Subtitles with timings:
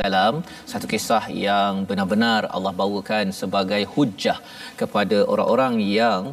[0.00, 4.40] alaihissalam satu kisah yang benar-benar Allah bawakan sebagai hujah
[4.80, 6.32] kepada orang-orang yang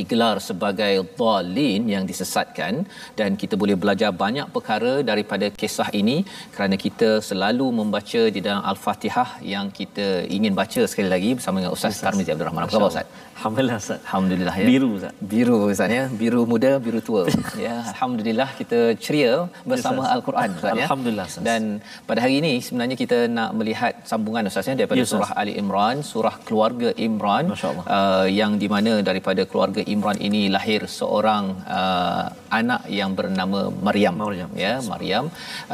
[0.00, 2.72] digelar sebagai dhalin yang disesatkan
[3.18, 6.16] dan kita boleh belajar banyak perkara daripada kisah ini
[6.54, 10.06] kerana kita selalu membaca di dalam al-Fatihah yang kita
[10.36, 12.64] ingin baca sekali lagi bersama dengan Ustaz Tarmizi Abdul Rahman.
[12.66, 13.06] Apa khabar Ustaz?
[13.38, 14.00] Alhamdulillah Ustaz.
[14.06, 14.66] Alhamdulillah ya.
[14.70, 15.14] Biru Ustaz.
[15.32, 16.04] Biru Ustaz ya.
[16.20, 17.22] Biru muda, biru tua.
[17.66, 19.34] ya, alhamdulillah kita ceria
[19.70, 20.84] bersama Yes, Al-Quran Ustaz ya.
[20.86, 21.44] Alhamdulillah, Ustaz.
[21.48, 21.62] Dan
[22.08, 25.14] pada hari ini sebenarnya kita nak melihat sambungan Ustaz ya daripada Ustaz.
[25.14, 30.80] surah Ali Imran, surah keluarga Imran uh, yang di mana daripada keluarga Imran ini lahir
[30.98, 31.44] seorang
[31.78, 32.24] uh,
[32.58, 34.14] anak yang bernama Maryam.
[34.24, 34.50] Maryam.
[34.64, 35.24] Ya, Maryam.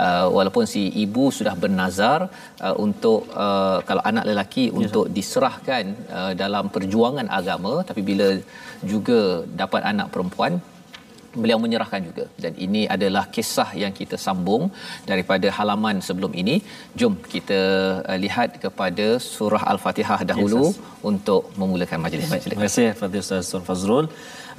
[0.05, 2.21] Uh, walaupun si ibu sudah bernazar
[2.67, 5.85] uh, untuk uh, kalau anak lelaki untuk diserahkan
[6.19, 8.29] uh, dalam perjuangan agama tapi bila
[8.93, 9.21] juga
[9.63, 10.61] dapat anak perempuan
[11.43, 12.25] beliau menyerahkan juga.
[12.43, 14.65] Dan ini adalah kisah yang kita sambung
[15.11, 16.57] daripada halaman sebelum ini.
[17.01, 17.61] Jom kita
[18.11, 20.79] uh, lihat kepada surah al-fatihah dahulu Yes,
[21.11, 24.07] untuk memulakan majlis Terima kasih Fadil Ustaz Fazrul.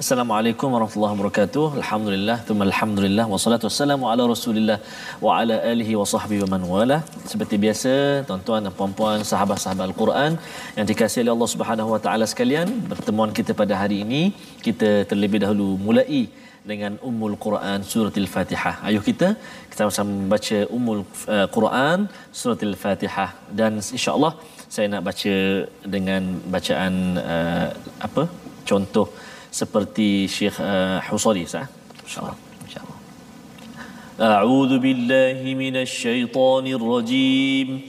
[0.02, 1.64] Assalamualaikum warahmatullahi wabarakatuh.
[1.80, 4.78] Alhamdulillah, thumma alhamdulillah wassalatu wassalamu ala Rasulillah
[5.24, 6.98] wa ala alihi wa sahbihi wa man wala.
[7.32, 7.92] Seperti biasa,
[8.28, 10.32] tuan-tuan dan puan-puan sahabat-sahabat Al-Quran
[10.76, 14.22] yang dikasihi oleh Allah Subhanahu wa taala sekalian, pertemuan kita pada hari ini
[14.66, 16.22] kita terlebih dahulu mulai
[16.72, 18.76] dengan Ummul Quran Surah Al-Fatihah.
[18.90, 19.28] Ayuh kita
[19.70, 21.00] kita sama membaca Ummul
[21.36, 21.98] uh, Quran
[22.40, 24.32] Surah Al-Fatihah dan insya-Allah
[24.76, 25.34] saya nak baca
[25.96, 26.22] dengan
[26.56, 26.94] bacaan
[27.32, 27.68] uh,
[28.08, 28.24] apa?
[28.70, 29.08] Contoh
[29.51, 31.67] seperti Syekh uh, Husari sah.
[32.05, 32.95] insyaallah insyaallah
[34.15, 37.81] أعوذ بالله من الشيطان الرجيم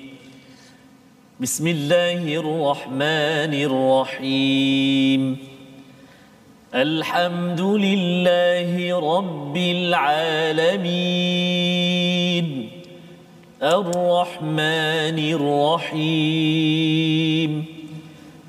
[1.40, 5.22] بسم الله الرحمن الرحيم
[6.74, 8.66] الحمد لله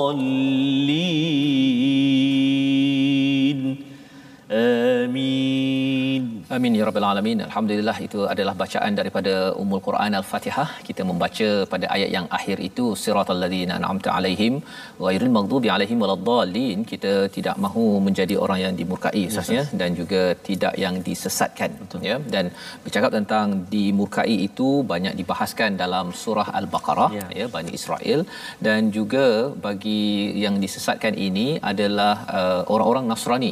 [0.00, 0.83] الضالين
[6.55, 7.39] Amin ya rabbal alamin.
[7.45, 10.67] Alhamdulillah itu adalah bacaan daripada Ummul Quran Al-Fatihah.
[10.87, 14.53] Kita membaca pada ayat yang akhir itu siratal ladzina an'amta alaihim
[15.05, 16.79] ghairil maghdubi alaihim waladdallin.
[16.91, 21.71] Kita tidak mahu menjadi orang yang dimurkai ustaznya dan juga tidak yang disesatkan
[22.09, 22.17] ya.
[22.35, 22.45] Dan
[22.85, 27.25] bercakap tentang dimurkai itu banyak dibahaskan dalam surah Al-Baqarah Ya.
[27.39, 28.19] ya Bani Israel
[28.65, 29.25] dan juga
[29.65, 30.01] bagi
[30.43, 33.51] yang disesatkan ini adalah uh, orang-orang Nasrani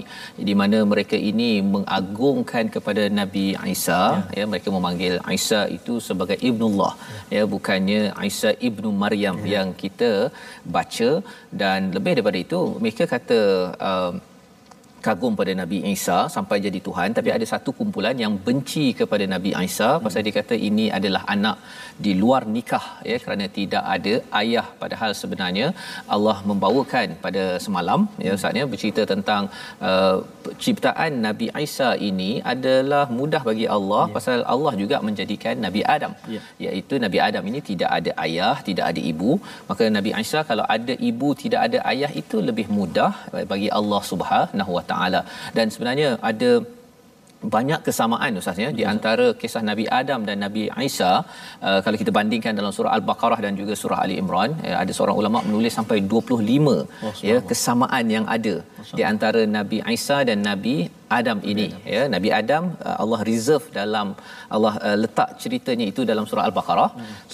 [0.50, 4.02] di mana mereka ini mengagungkan kepada Nabi Isa.
[4.34, 6.94] Ya, ya mereka memanggil Isa itu sebagai ibnullah.
[7.34, 9.50] Ya, ya bukannya Isa ibnu Maryam ya.
[9.56, 10.12] yang kita
[10.76, 11.12] baca.
[11.62, 13.42] Dan lebih daripada itu mereka kata
[13.90, 14.14] uh,
[15.06, 19.52] kagum pada Nabi Isa sampai jadi Tuhan tapi ada satu kumpulan yang benci kepada Nabi
[19.68, 19.90] Isa.
[20.06, 21.58] Pasal dia kata ini adalah anak
[22.06, 24.66] di luar nikah ya kerana tidak ada ayah.
[24.82, 25.68] Padahal sebenarnya
[26.16, 29.44] Allah membawakan pada semalam ya Ustaz ya bercerita tentang
[29.90, 30.18] uh,
[30.66, 34.14] ciptaan Nabi Isa ini adalah mudah bagi Allah ya.
[34.18, 36.14] pasal Allah juga menjadikan Nabi Adam.
[36.36, 36.42] Ya.
[36.66, 39.32] iaitu Nabi Adam ini tidak ada ayah tidak ada ibu.
[39.70, 43.12] Maka Nabi Isa kalau ada ibu tidak ada ayah itu lebih mudah
[43.54, 45.22] bagi Allah Subhanahu Wa Taala.
[45.58, 46.52] Dan sebenarnya ada
[47.56, 51.12] banyak kesamaan ustaz ya di antara kisah Nabi Adam dan Nabi Isa.
[51.68, 55.18] Uh, kalau kita bandingkan dalam surah Al-Baqarah dan juga surah Ali Imran ya, ada seorang
[55.22, 58.56] ulama menulis sampai 25 ya kesamaan yang ada
[58.98, 60.76] di antara Nabi Isa dan Nabi
[61.20, 62.04] Adam ini ya.
[62.16, 64.10] Nabi Adam uh, Allah reserve dalam
[64.56, 66.92] Allah uh, letak ceritanya itu dalam surah Al-Baqarah.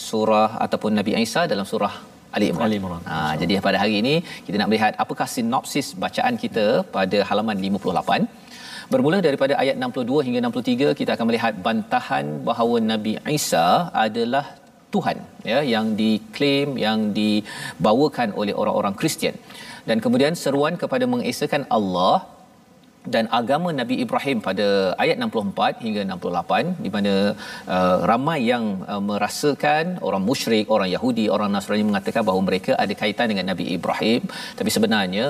[0.09, 1.93] Surah ataupun Nabi Isa dalam surah
[2.35, 2.65] Ali Imran.
[2.67, 3.01] Ali Imran.
[3.11, 4.13] Ha, jadi pada hari ini
[4.45, 6.65] kita nak melihat apakah sinopsis bacaan kita
[6.95, 8.47] pada halaman 58.
[8.93, 13.65] Bermula daripada ayat 62 hingga 63 kita akan melihat bantahan bahawa Nabi Isa
[14.05, 14.45] adalah
[14.93, 15.17] Tuhan
[15.51, 19.35] ya yang diklaim yang dibawakan oleh orang-orang Kristian.
[19.89, 22.15] Dan kemudian seruan kepada mengesakan Allah
[23.13, 24.67] dan agama Nabi Ibrahim pada
[25.03, 27.13] ayat 64 hingga 68 di mana
[27.75, 32.93] uh, ramai yang uh, merasakan orang musyrik, orang Yahudi, orang Nasrani mengatakan bahawa mereka ada
[33.01, 34.21] kaitan dengan Nabi Ibrahim
[34.59, 35.27] tapi sebenarnya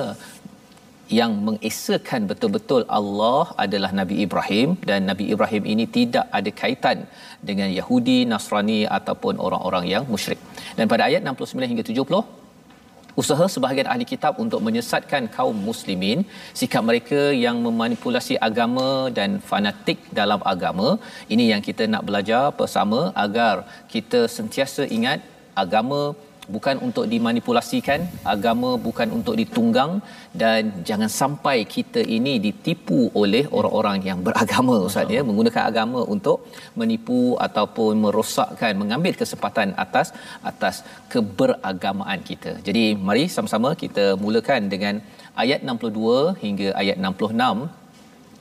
[1.18, 6.98] yang mengesakan betul-betul Allah adalah Nabi Ibrahim dan Nabi Ibrahim ini tidak ada kaitan
[7.48, 10.38] dengan Yahudi, Nasrani ataupun orang-orang yang musyrik.
[10.78, 12.39] Dan pada ayat 69 hingga 70
[13.20, 16.20] usaha sebahagian ahli kitab untuk menyesatkan kaum muslimin
[16.60, 20.88] sikap mereka yang memanipulasi agama dan fanatik dalam agama.
[21.34, 23.54] Ini yang kita nak belajar bersama agar
[23.94, 25.20] kita sentiasa ingat
[25.62, 26.00] agama
[26.54, 28.00] bukan untuk dimanipulasikan
[28.34, 29.92] agama bukan untuk ditunggang
[30.42, 35.22] dan jangan sampai kita ini ditipu oleh orang-orang yang beragama ustaz ya.
[35.28, 36.46] Menggunakan agama untuk
[36.80, 40.10] menipu ataupun merosakkan mengambil kesempatan atas
[40.50, 40.76] atas
[41.12, 42.52] keberagamaan kita.
[42.66, 44.96] Jadi mari sama-sama kita mulakan dengan
[45.42, 47.79] ayat 62 hingga ayat 66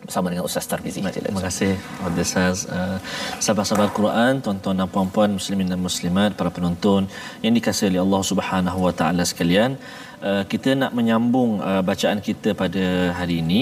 [0.06, 1.00] bersama dengan Ustaz Tarmizi.
[1.04, 1.72] Terima kasih
[2.06, 2.58] Abdul Ustaz.
[2.66, 2.98] Uh,
[3.44, 7.06] sahabat-sahabat Quran, tuan-tuan dan puan-puan muslimin dan muslimat, para penonton
[7.44, 9.76] yang dikasihi oleh Allah Subhanahu Wa Taala sekalian,
[10.24, 12.84] uh, kita nak menyambung uh, bacaan kita pada
[13.20, 13.62] hari ini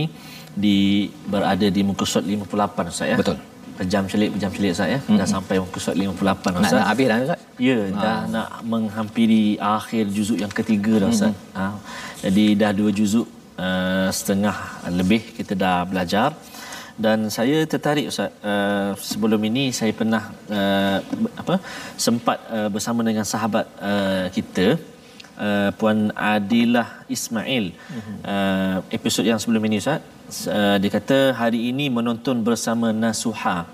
[0.58, 0.78] di
[1.30, 3.18] berada di muka surat 58 Ustaz ya.
[3.22, 3.38] Betul.
[3.78, 5.00] Pejam celik pejam celik Ustaz ya.
[5.02, 5.18] Mm-hmm.
[5.22, 6.62] Dah sampai muka surat 58 Ustaz.
[6.66, 7.40] Nak, nak habis dah Ustaz?
[7.58, 8.02] Ya, ha.
[8.04, 11.34] dah nak menghampiri akhir juzuk yang ketiga dah Ustaz.
[11.34, 11.58] Mm-hmm.
[11.58, 11.66] Ha.
[12.26, 14.58] Jadi dah dua juzuk uh, setengah
[15.00, 16.30] lebih kita dah belajar.
[16.98, 20.98] Dan saya tertarik Ustaz uh, sebelum ini saya pernah uh,
[21.42, 21.56] apa
[21.94, 24.82] sempat uh, bersama dengan sahabat uh, kita
[25.38, 27.66] uh, puan Adilah Ismail.
[28.26, 30.02] Uh, episod yang sebelum ini Ustaz
[30.50, 33.70] uh, dia kata hari ini menonton bersama Nasuha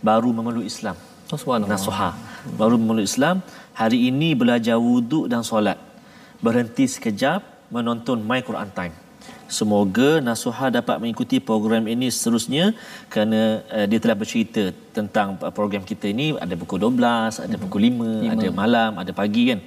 [0.00, 0.96] baru memeluk Islam.
[1.28, 2.16] Oh, Nasuha
[2.56, 3.44] baru memeluk Islam.
[3.76, 5.76] Hari ini belajar wuduk dan solat.
[6.40, 9.03] Berhenti sekejap menonton My Quran Time
[9.48, 12.72] Semoga Nasuha dapat mengikuti program ini seterusnya
[13.12, 18.30] kerana uh, dia telah bercerita tentang program kita ini ada pukul 12, ada pukul 5,
[18.30, 19.60] 5, ada malam, ada pagi kan.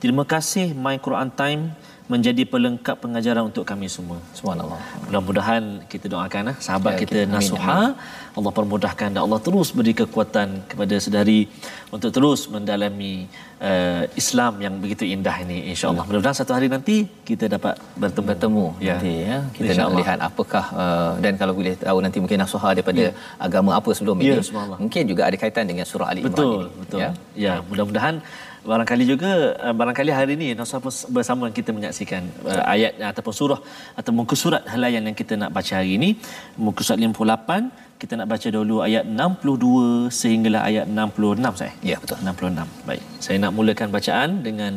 [0.00, 1.76] Terima kasih My Quran Time
[2.10, 4.18] menjadi pelengkap pengajaran untuk kami semua.
[4.34, 4.82] Subhanallah.
[5.06, 7.94] Mudah-mudahan kita doakan eh, sahabat ya, kita, kita Nasuha
[8.38, 11.40] Allah permudahkan dan Allah terus beri kekuatan kepada sedari
[11.94, 13.14] untuk terus mendalami
[13.68, 16.04] uh, Islam yang begitu indah ini insya-Allah.
[16.04, 16.08] Ya.
[16.08, 16.96] Mudah-mudahan satu hari nanti
[17.30, 18.94] kita dapat bertemu, bertemu ya.
[18.94, 19.38] nanti ya.
[19.56, 23.12] Kita nak lihat apakah uh, dan kalau boleh tahu nanti mungkin Nasuha daripada ya.
[23.46, 24.78] agama apa sebelum ya, ini.
[24.84, 26.78] Mungkin juga ada kaitan dengan surah Ali Imran betul, ini.
[26.82, 26.98] Betul.
[27.02, 27.08] Ya,
[27.44, 28.16] ya mudah-mudahan
[28.70, 29.30] barangkali juga
[29.66, 30.78] uh, barangkali hari ini Nusa
[31.16, 33.60] bersama kita menyaksikan uh, ayat ataupun surah
[34.00, 36.10] atau muka surat halayan yang kita nak baca hari ini
[36.66, 41.73] muka surat 58 kita nak baca dulu ayat 62 sehinggalah ayat 66 saya.
[41.79, 42.87] Ya betul 66.
[42.89, 43.03] Baik.
[43.23, 44.73] Saya nak mulakan bacaan dengan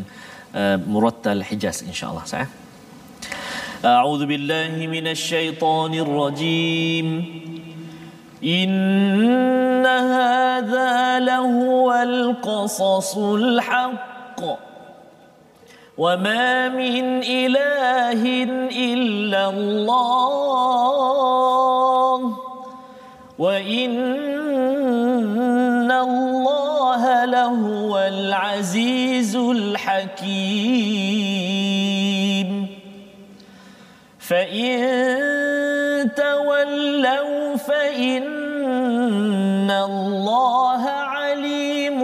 [0.54, 2.46] uh, murattal Hijaz insya-Allah saya.
[3.82, 7.08] A'udzu billahi minasyaitonir rajim.
[8.44, 14.40] إن هذا لهو القصص الحق
[15.98, 18.22] وما من إله
[18.70, 21.08] إلا الله
[23.43, 23.91] وإن
[25.91, 30.13] الله لهو العزيز الحكيم
[34.19, 34.79] فإن
[36.15, 38.31] تولوا فإن
[39.71, 41.99] الله عليم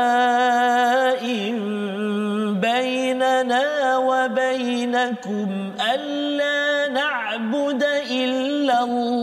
[2.66, 3.66] بيننا
[3.98, 5.48] وبينكم
[5.94, 9.15] ألا نعبد إلا الله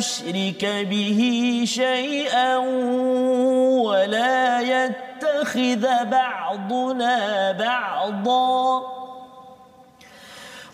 [0.00, 1.20] نشرك به
[1.66, 2.56] شيئا
[3.84, 8.82] ولا يتخذ بعضنا بعضا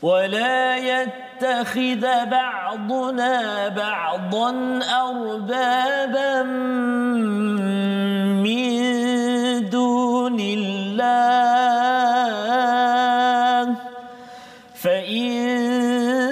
[0.03, 4.81] ولا يتخذ بعضنا بعضا
[5.11, 6.43] أربابا
[8.47, 8.71] من
[9.71, 11.67] دون الله.
[14.75, 16.26] فإن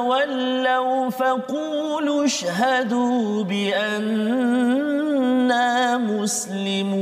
[0.00, 4.88] تولوا فقولوا اشهدوا بأننا
[5.98, 7.00] مسلمون.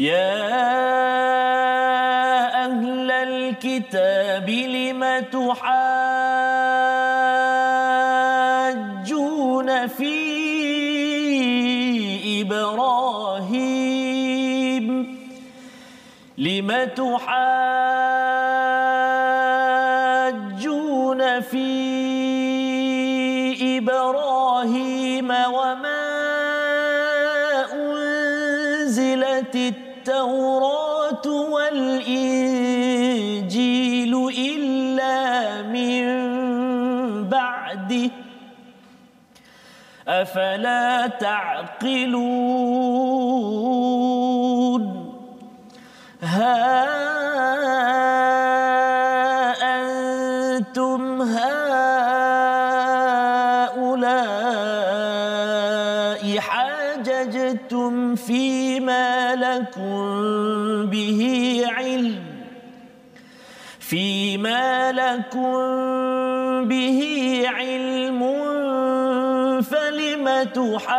[0.00, 0.48] يا
[2.64, 5.02] أهل الكتاب لم
[5.32, 5.68] تحاجون
[9.86, 10.14] في
[12.40, 14.08] إبراهيم؟
[16.38, 17.47] لم تحاجون
[40.28, 42.08] أفلا تعقلون؟
[46.22, 46.88] ها
[49.62, 51.58] أنتم هؤلاء
[56.38, 59.96] حاججتم فيما لكم
[60.86, 62.22] به علم
[63.80, 66.07] فيما لكم
[70.78, 70.98] تحاجون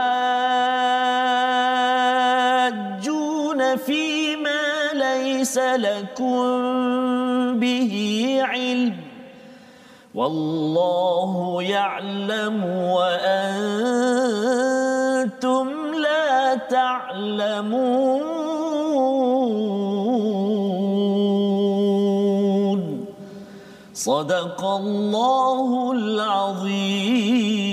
[3.76, 6.40] فيما ليس لكم
[7.60, 7.94] به
[8.42, 8.96] علم.
[10.16, 13.68] والله يعلم وأنتم
[15.96, 18.20] لا تعلمون.
[23.94, 27.69] صدق الله العظيم.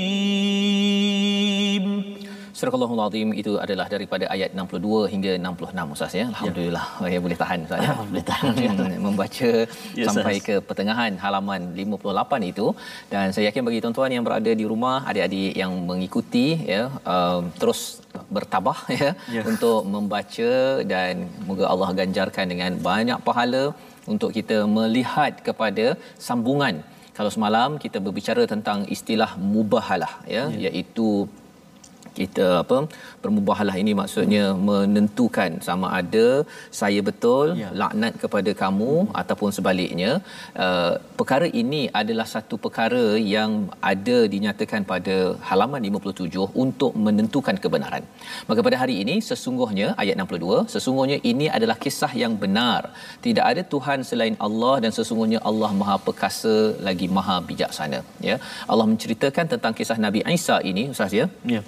[2.59, 6.25] Surah Allahul Azim itu adalah daripada ayat 62 hingga 66 Ustaz ya.
[6.33, 7.09] Alhamdulillah ya.
[7.15, 7.95] ya boleh tahan Ustaz ya.
[8.13, 9.01] boleh tahan ya.
[9.07, 9.51] membaca
[10.01, 12.67] yes, sampai ke pertengahan halaman 58 itu
[13.13, 16.83] dan saya yakin bagi tuan-tuan yang berada di rumah, adik-adik yang mengikuti ya
[17.15, 17.81] um, terus
[18.37, 19.45] bertabah ya yes.
[19.53, 20.53] untuk membaca
[20.95, 23.65] dan moga Allah ganjarkan dengan banyak pahala
[24.15, 25.89] untuk kita melihat kepada
[26.29, 26.77] sambungan
[27.19, 30.63] kalau semalam kita berbicara tentang istilah mubahalah ya yeah.
[30.69, 31.09] iaitu
[32.19, 32.79] kita apa
[33.25, 36.27] permubahalah ini maksudnya menentukan sama ada
[36.81, 37.71] saya betul ya.
[37.81, 39.13] laknat kepada kamu hmm.
[39.21, 40.11] ataupun sebaliknya.
[40.65, 43.05] Uh, perkara ini adalah satu perkara
[43.35, 43.53] yang
[43.93, 45.17] ada dinyatakan pada
[45.49, 48.05] halaman 57 untuk menentukan kebenaran.
[48.49, 52.83] Maka pada hari ini sesungguhnya ayat 62 sesungguhnya ini adalah kisah yang benar.
[53.27, 56.57] Tidak ada tuhan selain Allah dan sesungguhnya Allah Maha perkasa
[56.89, 58.01] lagi Maha bijaksana.
[58.29, 58.37] Ya.
[58.73, 61.27] Allah menceritakan tentang kisah Nabi Isa ini ustaz ya?
[61.55, 61.63] Ya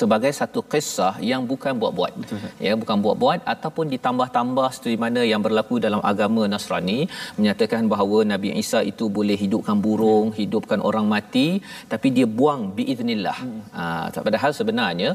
[0.00, 2.12] sebagai satu kisah yang bukan buat-buat.
[2.20, 6.98] Betul, ya bukan buat-buat ataupun ditambah-tambah seperti mana yang berlaku dalam agama Nasrani
[7.38, 11.48] menyatakan bahawa Nabi Isa itu boleh hidupkan burung hidupkan orang mati
[11.92, 13.38] tapi dia buang biiznillah.
[13.44, 13.60] Hmm.
[13.78, 15.10] ha, padahal sebenarnya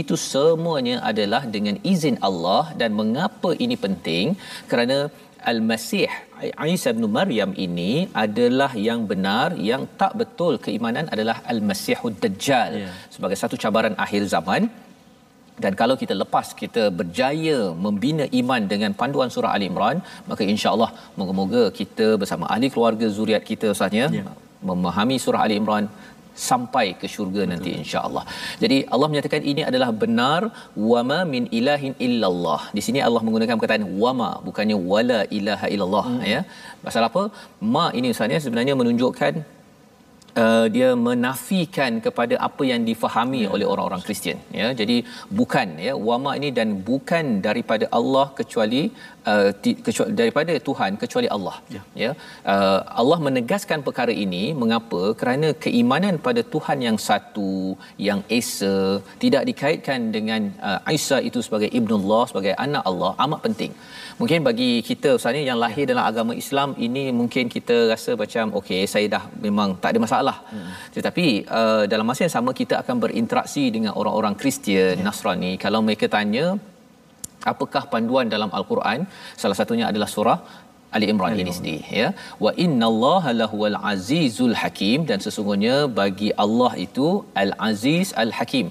[0.00, 4.26] itu semuanya adalah dengan izin Allah dan mengapa ini penting?
[4.70, 4.98] Kerana
[5.50, 6.10] Al-Masih
[6.74, 7.92] Isa bin Maryam ini
[8.24, 12.94] adalah yang benar yang tak betul keimanan adalah Al-Masihud Dajjal yeah.
[13.14, 14.70] sebagai satu cabaran akhir zaman
[15.64, 19.98] dan kalau kita lepas kita berjaya membina iman dengan panduan surah Ali Imran
[20.30, 24.36] maka insya-Allah moga-moga kita bersama ahli keluarga zuriat kita usahanya yeah.
[24.70, 25.86] memahami surah Ali Imran
[26.48, 27.50] sampai ke syurga Betul.
[27.52, 28.24] nanti insya-Allah.
[28.62, 30.40] Jadi Allah menyatakan ini adalah benar
[30.92, 32.60] wama min ilahin illallah.
[32.78, 36.24] Di sini Allah menggunakan perkataan wama bukannya wala ilaha illallah hmm.
[36.32, 36.40] ya.
[36.86, 37.22] Pasal apa?
[37.74, 39.34] Ma ini sebenarnya sebenarnya menunjukkan
[40.42, 43.48] Uh, dia menafikan kepada apa yang difahami ya.
[43.54, 44.96] oleh orang-orang Kristian ya jadi
[45.38, 48.82] bukan ya wama ini dan bukan daripada Allah kecuali
[49.30, 49.48] uh,
[49.86, 52.10] kecuali daripada Tuhan kecuali Allah ya, ya?
[52.52, 57.52] Uh, Allah menegaskan perkara ini mengapa kerana keimanan pada Tuhan yang satu
[58.08, 58.74] yang esa
[59.24, 63.74] tidak dikaitkan dengan uh, Isa itu sebagai ibnullah sebagai anak Allah amat penting
[64.20, 68.80] mungkin bagi kita ustaz yang lahir dalam agama Islam ini mungkin kita rasa macam okey
[68.94, 70.72] saya dah memang tak ada masalah hmm.
[70.96, 71.26] tetapi
[71.58, 75.04] uh, dalam masa yang sama kita akan berinteraksi dengan orang-orang Kristian ya.
[75.08, 76.44] Nasrani kalau mereka tanya
[77.54, 79.00] apakah panduan dalam al-Quran?
[79.42, 80.38] Salah satunya adalah surah
[80.96, 82.08] Ali Imran ini sendiri ya.
[82.44, 84.98] Wa innallaha lahuwal azizul hakim.
[85.10, 87.08] Dan sesungguhnya bagi Allah itu
[87.42, 88.66] al aziz al hakim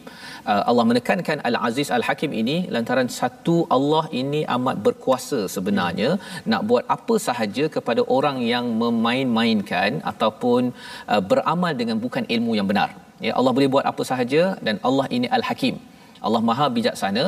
[0.51, 6.09] uh, Allah menekankan al aziz al hakim ini lantaran satu Allah ini amat berkuasa sebenarnya.
[6.17, 6.45] Hmm.
[6.53, 10.73] nak buat apa sahaja kepada orang yang memain-mainkan ataupun
[11.13, 12.89] uh, beramal dengan bukan ilmu yang benar.
[13.27, 15.77] Ya Allah boleh buat apa sahaja dan Allah ini al hakim
[16.25, 17.23] Allah Maha bijaksana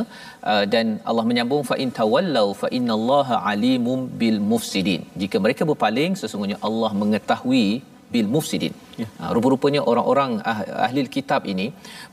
[0.52, 5.04] uh, dan Allah menyambung fa in tawallau fa innallaha alimum bil mufsidin.
[5.22, 7.66] Jika mereka berpaling sesungguhnya Allah mengetahui
[8.14, 8.74] bil mufsidin.
[9.02, 9.08] Ya.
[9.22, 11.68] Uh, rupa-rupanya orang-orang ah, ahli kitab ini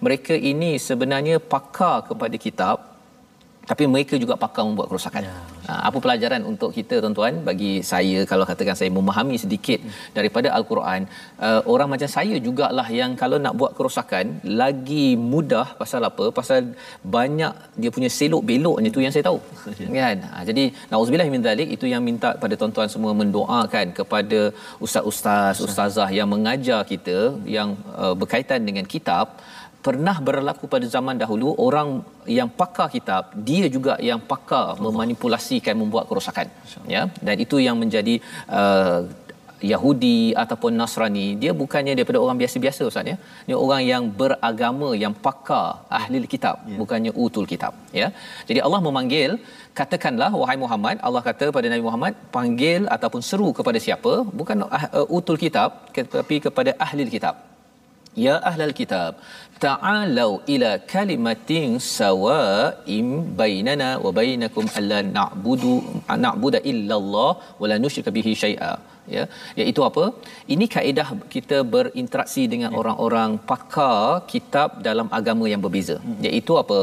[0.07, 2.77] mereka ini sebenarnya pakar kepada kitab
[3.71, 5.23] tapi mereka juga pakar membuat kerosakan.
[5.29, 5.37] Ya,
[5.89, 7.35] apa pelajaran untuk kita tuan-tuan?
[7.49, 9.81] Bagi saya kalau katakan saya memahami sedikit
[10.17, 11.01] daripada al-Quran
[11.47, 14.27] uh, orang macam saya jugalah yang kalau nak buat kerosakan
[14.63, 16.27] lagi mudah pasal apa?
[16.39, 16.61] Pasal
[17.17, 19.41] banyak dia punya selok beloknya tu yang saya tahu.
[19.97, 20.19] Kan?
[20.33, 24.41] Ha, jadi nauzubillah min zalik itu yang minta pada tuan-tuan semua mendoakan kepada
[24.85, 27.19] ustaz-ustaz ustazah yang mengajar kita
[27.57, 27.71] yang
[28.03, 29.27] uh, berkaitan dengan kitab
[29.87, 31.89] pernah berlaku pada zaman dahulu orang
[32.39, 36.49] yang pakar kitab dia juga yang pakar memanipulasikan membuat kerosakan.
[36.95, 38.15] Ya dan itu yang menjadi
[38.59, 39.01] uh,
[39.73, 43.17] Yahudi ataupun Nasrani dia bukannya daripada orang biasa-biasa ustaz ya.
[43.49, 45.67] Dia orang yang beragama yang pakar
[45.99, 46.77] ahli kitab ya.
[46.81, 48.09] bukannya utul kitab ya.
[48.49, 49.33] Jadi Allah memanggil
[49.81, 54.15] katakanlah wahai Muhammad Allah kata pada Nabi Muhammad panggil ataupun seru kepada siapa?
[54.41, 57.37] Bukan uh, utul kitab tetapi kepada ahli kitab
[58.25, 59.13] ya ahlal kitab
[59.65, 63.07] ta'alau ila kalimatin sawa'im
[63.41, 65.75] bainana wa bainakum alla na'budu
[66.25, 67.31] na'budu illallah
[67.63, 68.75] wa la nusyrika bihi syai'a.
[69.15, 69.25] Ya
[69.63, 70.05] iaitu apa?
[70.55, 72.79] Ini kaedah kita berinteraksi dengan ya.
[72.81, 73.99] orang-orang pakar
[74.33, 75.97] kitab dalam agama yang berbeza.
[76.05, 76.23] Hmm.
[76.29, 76.81] iaitu apa?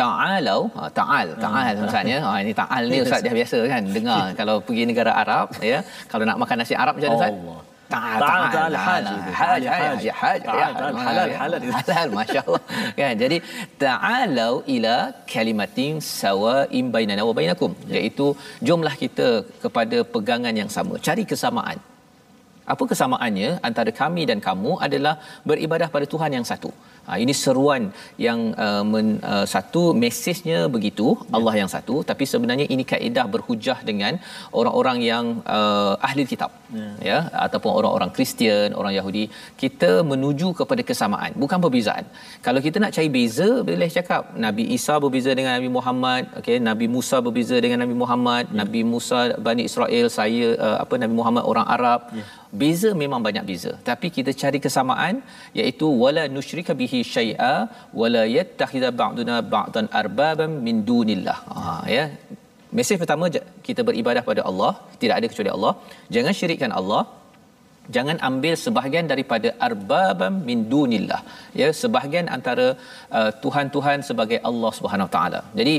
[0.00, 1.84] Ta'alau ha, ta'al ta'al hmm.
[1.86, 2.18] ustaz ya.
[2.26, 4.22] Ha, ini ta'al ni ustaz dia biasa kan dengar.
[4.40, 5.78] Kalau pergi negara Arab ya
[6.10, 7.62] kalau nak makan nasi Arab macam mana ustaz
[7.93, 9.05] تعال تعال تعال حاج
[9.39, 10.73] حاج حاج حاج تعال
[11.05, 12.61] halal halal halal masyaallah
[12.99, 13.37] kan jadi
[13.83, 14.95] ta'alu ila
[15.33, 18.27] kalimatin sawa'in bainana wa bainakum iaitu
[18.67, 19.29] jumlah kita
[19.63, 21.79] kepada pegangan yang sama cari kesamaan
[22.73, 25.13] apa kesamaannya antara kami dan kamu adalah
[25.49, 26.71] beribadah pada Tuhan yang satu
[27.08, 27.82] Ha, ini seruan
[28.26, 31.36] yang uh, men, uh, satu mesejnya begitu ya.
[31.36, 34.12] Allah yang satu tapi sebenarnya ini kaedah berhujah dengan
[34.60, 35.24] orang-orang yang
[35.56, 36.88] uh, ahli kitab ya.
[37.10, 39.24] ya ataupun orang-orang Kristian, orang Yahudi
[39.62, 42.06] kita menuju kepada kesamaan bukan perbezaan.
[42.46, 46.88] Kalau kita nak cari beza boleh cakap Nabi Isa berbeza dengan Nabi Muhammad, okey Nabi
[46.94, 48.56] Musa berbeza dengan Nabi Muhammad, ya.
[48.62, 52.00] Nabi Musa Bani Israel, saya uh, apa Nabi Muhammad orang Arab.
[52.20, 52.24] Ya
[52.62, 55.14] beza memang banyak beza tapi kita cari kesamaan
[55.60, 57.54] iaitu wala nusyrika bihi syai'a
[58.00, 61.38] wala yattakhidha ba'duna ba'dan arbaban min dunillah.
[61.56, 62.04] Ha ya.
[62.78, 63.24] Mesej pertama
[63.66, 65.72] kita beribadah pada Allah tidak ada kecuali Allah.
[66.16, 67.02] Jangan syirikkan Allah.
[67.94, 71.20] Jangan ambil sebahagian daripada arbabam min dunillah.
[71.60, 72.66] Ya sebahagian antara
[73.18, 75.40] uh, tuhan-tuhan sebagai Allah Subhanahu taala.
[75.58, 75.74] Jadi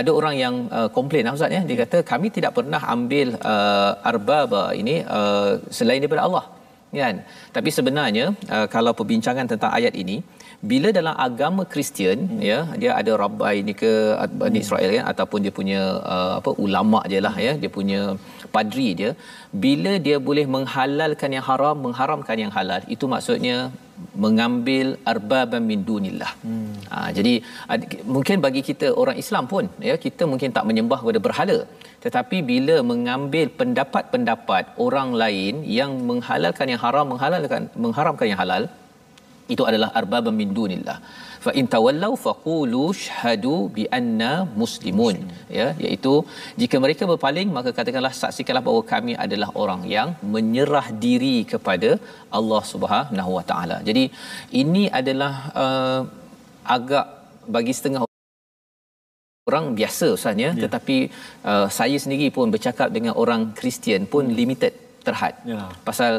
[0.00, 1.62] ada orang yang uh, komplain lah, ustaz ya.
[1.70, 6.44] Dia kata kami tidak pernah ambil uh, arbaba ini uh, selain daripada Allah
[6.92, 7.14] kan
[7.56, 10.18] tapi sebenarnya uh, kalau perbincangan tentang ayat ini
[10.70, 12.40] bila dalam agama Kristian hmm.
[12.50, 13.92] ya dia ada rabbai ni ke
[14.40, 14.64] Bani hmm.
[14.64, 15.80] Israel kan ataupun dia punya
[16.14, 18.00] uh, apa ulama je lah ya dia punya
[18.54, 19.10] padri dia
[19.64, 23.56] bila dia boleh menghalalkan yang haram mengharamkan yang halal itu maksudnya
[24.24, 26.32] mengambil arbaban min dunillah.
[26.46, 26.72] Hmm.
[26.92, 27.32] Ha, jadi
[27.72, 27.82] ad,
[28.16, 31.58] mungkin bagi kita orang Islam pun ya kita mungkin tak menyembah kepada berhala
[32.04, 38.64] tetapi bila mengambil pendapat-pendapat orang lain yang menghalalkan yang haram menghalalkan mengharamkan yang halal
[39.54, 40.96] itu adalah arbabam min dunillah.
[41.44, 44.32] Fa in tawallaw faqulu shahadu bi anna
[44.62, 45.16] muslimun.
[45.58, 46.14] Ya iaitu
[46.62, 51.92] jika mereka berpaling maka katakanlah saksikanlah bahawa kami adalah orang yang menyerah diri kepada
[52.40, 53.78] Allah Subhanahu wa taala.
[53.88, 54.04] Jadi
[54.62, 55.32] ini adalah
[55.64, 56.00] uh,
[56.76, 57.06] agak
[57.56, 58.02] bagi setengah
[59.50, 60.50] orang biasa ustaz ya.
[60.64, 60.98] Tetapi
[61.50, 64.36] uh, saya sendiri pun bercakap dengan orang Kristian pun hmm.
[64.40, 64.74] limited
[65.06, 65.34] terhad.
[65.52, 65.60] Ya.
[65.88, 66.12] Pasal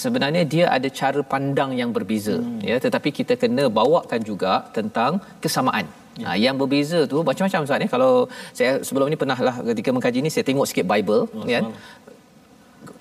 [0.00, 2.60] sebenarnya dia ada cara pandang yang berbeza hmm.
[2.70, 5.86] ya tetapi kita kena bawakan juga tentang kesamaan.
[6.18, 6.26] Ya.
[6.26, 7.88] Ha, yang berbeza tu macam-macam Ustaz ya.
[7.94, 8.12] Kalau
[8.58, 11.66] saya sebelum ni pernah lah ketika mengkaji ni saya tengok sikit Bible oh, kan.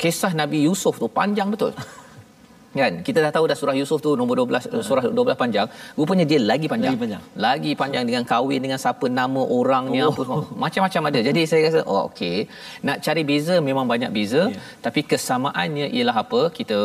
[0.01, 1.73] Kisah Nabi Yusuf tu panjang betul.
[2.81, 2.93] kan?
[3.07, 4.83] Kita dah tahu dah surah Yusuf tu nombor 12 uh.
[4.87, 5.67] surah 12 panjang.
[5.99, 6.93] Rupanya dia lagi panjang.
[6.93, 10.11] Lagi panjang, lagi panjang dengan kahwin dengan siapa nama orangnya oh.
[10.11, 10.45] apa semua.
[10.63, 11.19] Macam-macam ada.
[11.29, 12.37] Jadi saya rasa oh okey.
[12.87, 14.43] Nak cari beza memang banyak beza.
[14.47, 14.65] Yeah.
[14.85, 16.41] tapi kesamaannya ialah apa?
[16.57, 16.77] Kita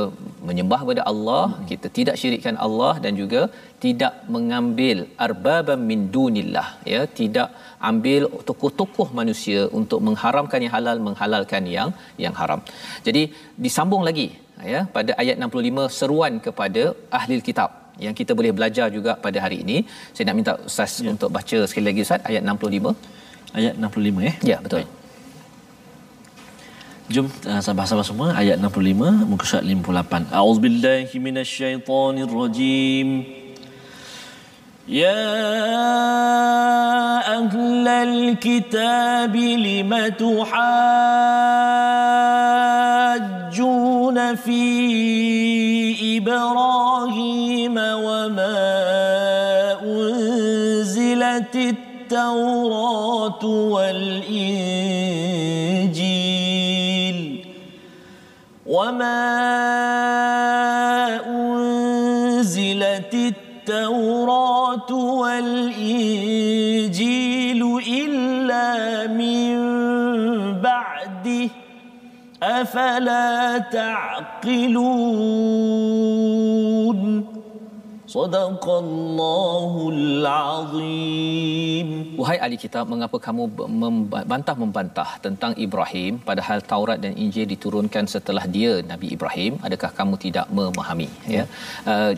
[0.48, 1.66] menyembah kepada Allah hmm.
[1.70, 3.42] kita tidak syirikkan Allah dan juga
[3.84, 7.02] tidak mengambil arbabam min dunillah ya.
[7.20, 7.48] Tidak
[7.90, 11.90] ambil tokoh-tokoh manusia untuk mengharamkan yang halal menghalalkan yang
[12.24, 12.62] yang haram.
[13.06, 13.22] Jadi
[13.64, 14.28] disambung lagi
[14.74, 16.82] ya pada ayat 65 seruan kepada
[17.18, 17.70] ahli kitab
[18.04, 19.76] yang kita boleh belajar juga pada hari ini
[20.14, 21.10] saya nak minta ustaz ya.
[21.14, 22.96] untuk baca sekali lagi ustaz ayat 65
[23.58, 24.90] ayat 65 eh ya betul Baik.
[27.12, 30.32] Jom uh, sahabat-sahabat semua ayat 65 muka surat 58.
[30.38, 33.08] A'udzubillahi minasyaitonirrajim.
[34.88, 35.18] Ya
[37.36, 40.82] ahlal kitab lima tuhajjuna
[44.44, 48.62] في إبراهيم وما
[49.82, 54.72] أنزلت التوراة والإنجيل
[58.66, 59.22] وما
[61.26, 66.42] أنزلت التوراة والإنجيل
[67.88, 69.52] إلا من
[70.60, 71.48] بعده
[72.42, 74.21] أفلا تعلم
[78.15, 81.87] صدق الله العظيم
[82.21, 83.43] Wahai ahli kitab, mengapa kamu
[83.83, 89.53] membantah-membantah tentang Ibrahim padahal Taurat dan Injil diturunkan setelah dia Nabi Ibrahim?
[89.67, 91.09] Adakah kamu tidak memahami?
[91.35, 91.35] Ya.
[91.37, 91.43] ya.
[91.91, 92.11] Uh,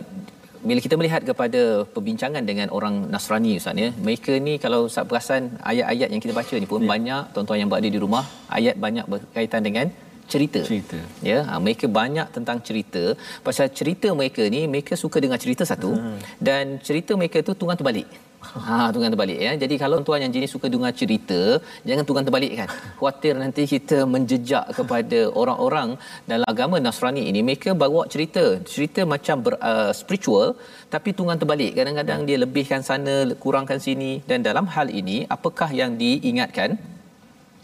[0.68, 1.62] bila kita melihat kepada
[1.94, 6.54] perbincangan dengan orang Nasrani Ustaz ya, mereka ni kalau Ustaz perasan ayat-ayat yang kita baca
[6.62, 6.88] ni pun ya.
[6.94, 8.24] banyak tuan-tuan yang berada di rumah,
[8.58, 9.86] ayat banyak berkaitan dengan
[10.33, 10.59] cerita.
[10.69, 10.99] cerita.
[11.29, 13.03] Ya, ha, mereka banyak tentang cerita.
[13.47, 16.17] Pasal cerita mereka ni mereka suka dengar cerita satu hmm.
[16.47, 18.09] dan cerita mereka tu tunggang terbalik.
[18.65, 19.51] Ha tunggang terbalik ya.
[19.61, 21.39] Jadi kalau tuan yang jenis suka dengar cerita,
[21.87, 22.69] jangan tunggang terbalik kan.
[22.99, 25.89] Khuatir nanti kita menjejak kepada orang-orang
[26.29, 28.43] dalam agama Nasrani ini mereka bawa cerita.
[28.73, 30.53] Cerita macam ber, uh, spiritual
[30.93, 31.71] tapi tunggang terbalik.
[31.79, 36.77] Kadang-kadang dia lebihkan sana, kurangkan sini dan dalam hal ini apakah yang diingatkan?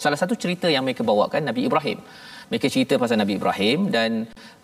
[0.01, 2.01] Salah satu cerita yang mereka bawakan Nabi Ibrahim
[2.51, 4.11] mereka cerita pasal Nabi Ibrahim dan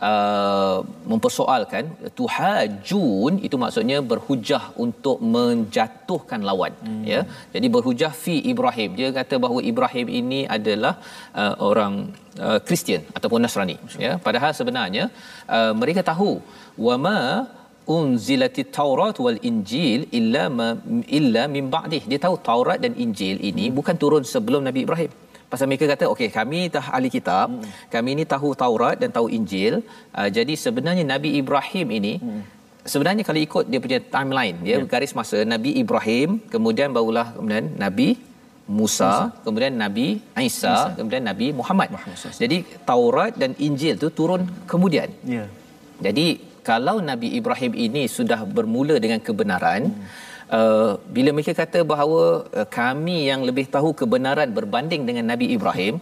[0.08, 0.78] uh,
[1.12, 1.84] mempersoalkan
[2.19, 7.04] tuhajun itu maksudnya berhujah untuk menjatuhkan lawan hmm.
[7.12, 7.21] ya.
[7.54, 8.89] Jadi berhujah fi Ibrahim.
[9.00, 10.93] Dia kata bahawa Ibrahim ini adalah
[11.41, 11.93] uh, orang
[12.47, 14.12] uh, Kristian ataupun Nasrani ya.
[14.26, 15.06] Padahal sebenarnya
[15.58, 16.32] uh, mereka tahu
[16.88, 17.19] wama
[17.95, 20.67] unzilati taurat wal injil illa ma,
[21.19, 22.04] illa min ba'dih.
[22.12, 23.76] Dia tahu Taurat dan Injil ini hmm.
[23.80, 25.12] bukan turun sebelum Nabi Ibrahim
[25.51, 27.71] pasal mereka kata okey kami dah ahli kitab hmm.
[27.93, 29.73] kami ini tahu Taurat dan tahu Injil
[30.17, 32.41] uh, jadi sebenarnya Nabi Ibrahim ini hmm.
[32.93, 34.88] sebenarnya kalau ikut dia punya timeline dia yeah.
[34.93, 38.10] garis masa Nabi Ibrahim kemudian barulah kemudian Nabi
[38.79, 39.43] Musa, Musa.
[39.47, 41.88] kemudian Nabi Isa, Isa, kemudian Nabi Muhammad.
[41.95, 42.36] Muhammad.
[42.43, 42.57] Jadi
[42.89, 45.07] Taurat dan Injil tu turun kemudian.
[45.23, 45.36] Ya.
[45.36, 45.47] Yeah.
[46.05, 46.25] Jadi
[46.67, 50.26] kalau Nabi Ibrahim ini sudah bermula dengan kebenaran, hmm
[50.57, 52.21] uh, bila mereka kata bahawa
[52.60, 55.95] uh, kami yang lebih tahu kebenaran berbanding dengan Nabi Ibrahim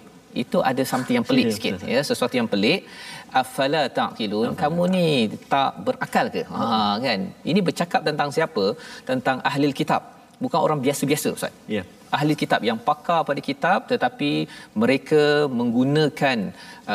[0.44, 2.80] itu ada something yang pelik sikit ya sesuatu yang pelik.
[3.42, 5.08] Afala taqilun kamu ni
[5.54, 6.42] tak berakal ke?
[6.52, 6.68] Ha
[7.06, 7.20] kan?
[7.52, 8.66] Ini bercakap tentang siapa?
[9.10, 10.02] Tentang ahli kitab.
[10.44, 11.54] Bukan orang biasa-biasa ustaz.
[11.76, 11.84] Ya.
[12.18, 14.32] Ahli kitab yang pakar pada kitab tetapi
[14.82, 15.24] mereka
[15.60, 16.38] menggunakan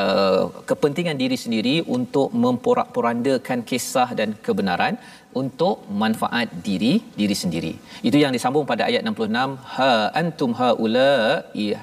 [0.01, 4.97] uh, kepentingan diri sendiri untuk memporak-porandakan kisah dan kebenaran
[5.43, 7.73] untuk manfaat diri diri sendiri.
[8.09, 11.13] Itu yang disambung pada ayat 66 ha antum haula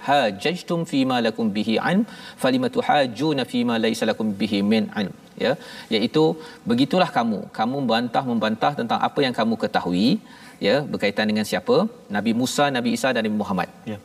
[0.08, 2.00] ha jajtum fima lakum bihi an
[2.44, 5.54] falimatu hajuna fima laysa lakum bihi min ilm ya
[5.96, 6.26] iaitu
[6.72, 7.40] begitulah kamu.
[7.60, 10.10] Kamu membantah membantah tentang apa yang kamu ketahui
[10.68, 11.78] ya berkaitan dengan siapa?
[12.18, 13.72] Nabi Musa Nabi Isa dan Nabi Muhammad.
[13.94, 14.00] Ya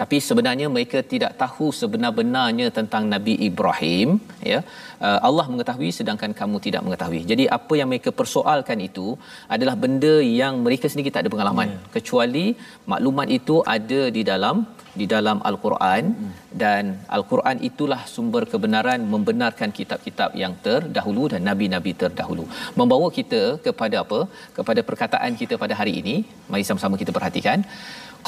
[0.00, 4.08] tapi sebenarnya mereka tidak tahu sebenar-benarnya tentang Nabi Ibrahim
[4.50, 4.60] ya.
[5.06, 7.20] Uh, Allah mengetahui sedangkan kamu tidak mengetahui.
[7.30, 9.06] Jadi apa yang mereka persoalkan itu
[9.54, 11.68] adalah benda yang mereka sendiri tak ada pengalaman.
[11.74, 11.90] Yeah.
[11.96, 12.46] kecuali
[12.92, 14.56] maklumat itu ada di dalam
[15.00, 16.04] di dalam al-Quran.
[16.14, 16.32] Mm.
[16.62, 16.84] dan
[17.16, 22.44] al-Quran itulah sumber kebenaran membenarkan kitab-kitab yang terdahulu dan nabi-nabi terdahulu.
[22.78, 24.20] Membawa kita kepada apa?
[24.58, 26.16] Kepada perkataan kita pada hari ini.
[26.52, 27.58] Mari sama-sama kita perhatikan.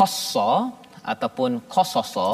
[0.00, 0.50] Qassa
[1.12, 2.31] ataupun qasasa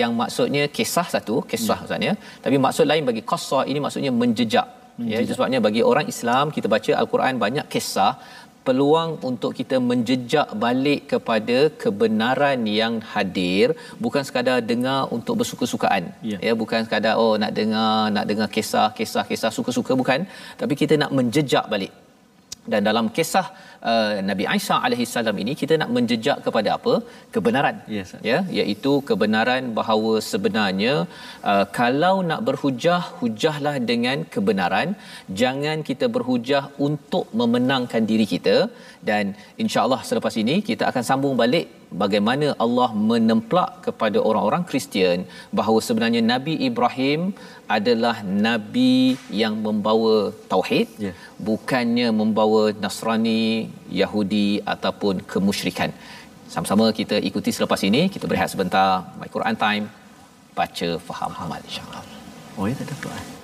[0.00, 2.16] yang maksudnya kisah satu kisah maksudnya ya.
[2.44, 4.68] tapi maksud lain bagi qassa ini maksudnya menjejak
[5.12, 5.18] ya.
[5.24, 8.12] Itu sebabnya bagi orang Islam kita baca al-Quran banyak kisah
[8.66, 13.66] peluang untuk kita menjejak balik kepada kebenaran yang hadir
[14.04, 16.38] bukan sekadar dengar untuk bersuka-sukaan ya.
[16.46, 16.52] ya.
[16.62, 20.28] Bukan sekadar oh nak dengar nak dengar kisah kisah kisah suka-suka bukan.
[20.60, 21.94] Tapi kita nak menjejak balik
[22.72, 23.46] dan dalam kisah
[23.90, 26.94] uh, Nabi Isa alaihi salam ini kita nak menjejak kepada apa?
[27.34, 27.76] Kebenaran.
[27.96, 30.94] Yes, ya iaitu kebenaran bahawa sebenarnya
[31.52, 34.90] uh, kalau nak berhujah hujahlah dengan kebenaran.
[35.42, 38.56] Jangan kita berhujah untuk memenangkan diri kita.
[39.08, 39.24] Dan
[39.64, 41.66] insyaallah selepas ini kita akan sambung balik
[42.02, 45.18] bagaimana Allah menemplak kepada orang-orang Kristian
[45.58, 47.20] bahawa sebenarnya Nabi Ibrahim
[47.76, 51.14] adalah nabi yang membawa tauhid yeah.
[51.48, 53.68] bukannya membawa Nasrani,
[54.00, 55.92] Yahudi ataupun kemusyrikan.
[56.48, 59.04] Sama-sama kita ikuti selepas ini, kita berehat sebentar.
[59.20, 59.84] My Quran Time
[60.56, 62.02] baca faham amal insya-Allah.
[62.56, 63.12] Oh, ya tak dapat.
[63.20, 63.37] Eh?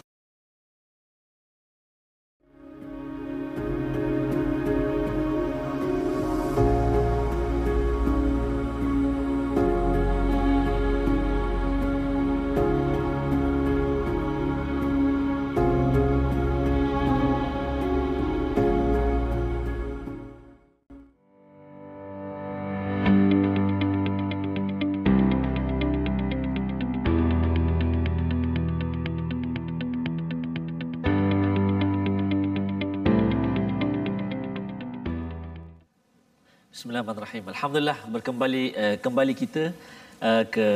[36.84, 37.44] Bismillahirrahmanirrahim.
[37.48, 39.72] Alhamdulillah berkembali uh, kembali kita
[40.20, 40.66] uh, ke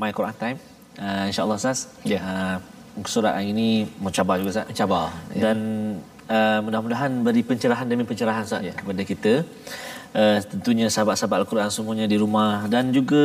[0.00, 0.56] My Quran Time.
[0.96, 1.92] Uh, InsyaAllah Ustaz.
[2.00, 2.16] Ya.
[2.16, 2.56] Uh,
[2.96, 4.72] muka surat hari ini mencabar juga Ustaz.
[4.72, 5.12] Mencabar.
[5.36, 5.52] Ya.
[5.52, 5.58] Dan
[6.32, 8.72] uh, mudah-mudahan beri pencerahan demi pencerahan Ustaz Ya.
[8.72, 9.44] kepada kita.
[10.16, 13.20] Uh, tentunya sahabat-sahabat Al-Quran semuanya di rumah dan juga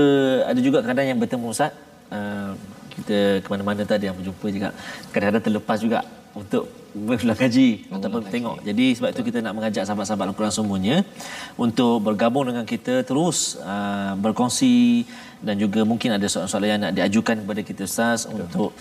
[0.52, 1.72] ada juga kadang yang bertemu Ustaz.
[2.12, 2.52] Uh,
[3.00, 4.76] kita ke mana-mana tadi yang berjumpa juga
[5.16, 6.04] kadang-kadang terlepas juga
[6.36, 8.34] untuk berulang kaji ataupun kaji.
[8.34, 8.58] tengok.
[8.68, 10.98] Jadi sebab itu kita nak mengajak sahabat-sahabat Al-Quran semuanya
[11.60, 15.04] untuk bergabung dengan kita terus uh, berkongsi
[15.44, 18.72] dan juga mungkin ada soalan-soalan yang nak diajukan kepada kita Ustaz untuk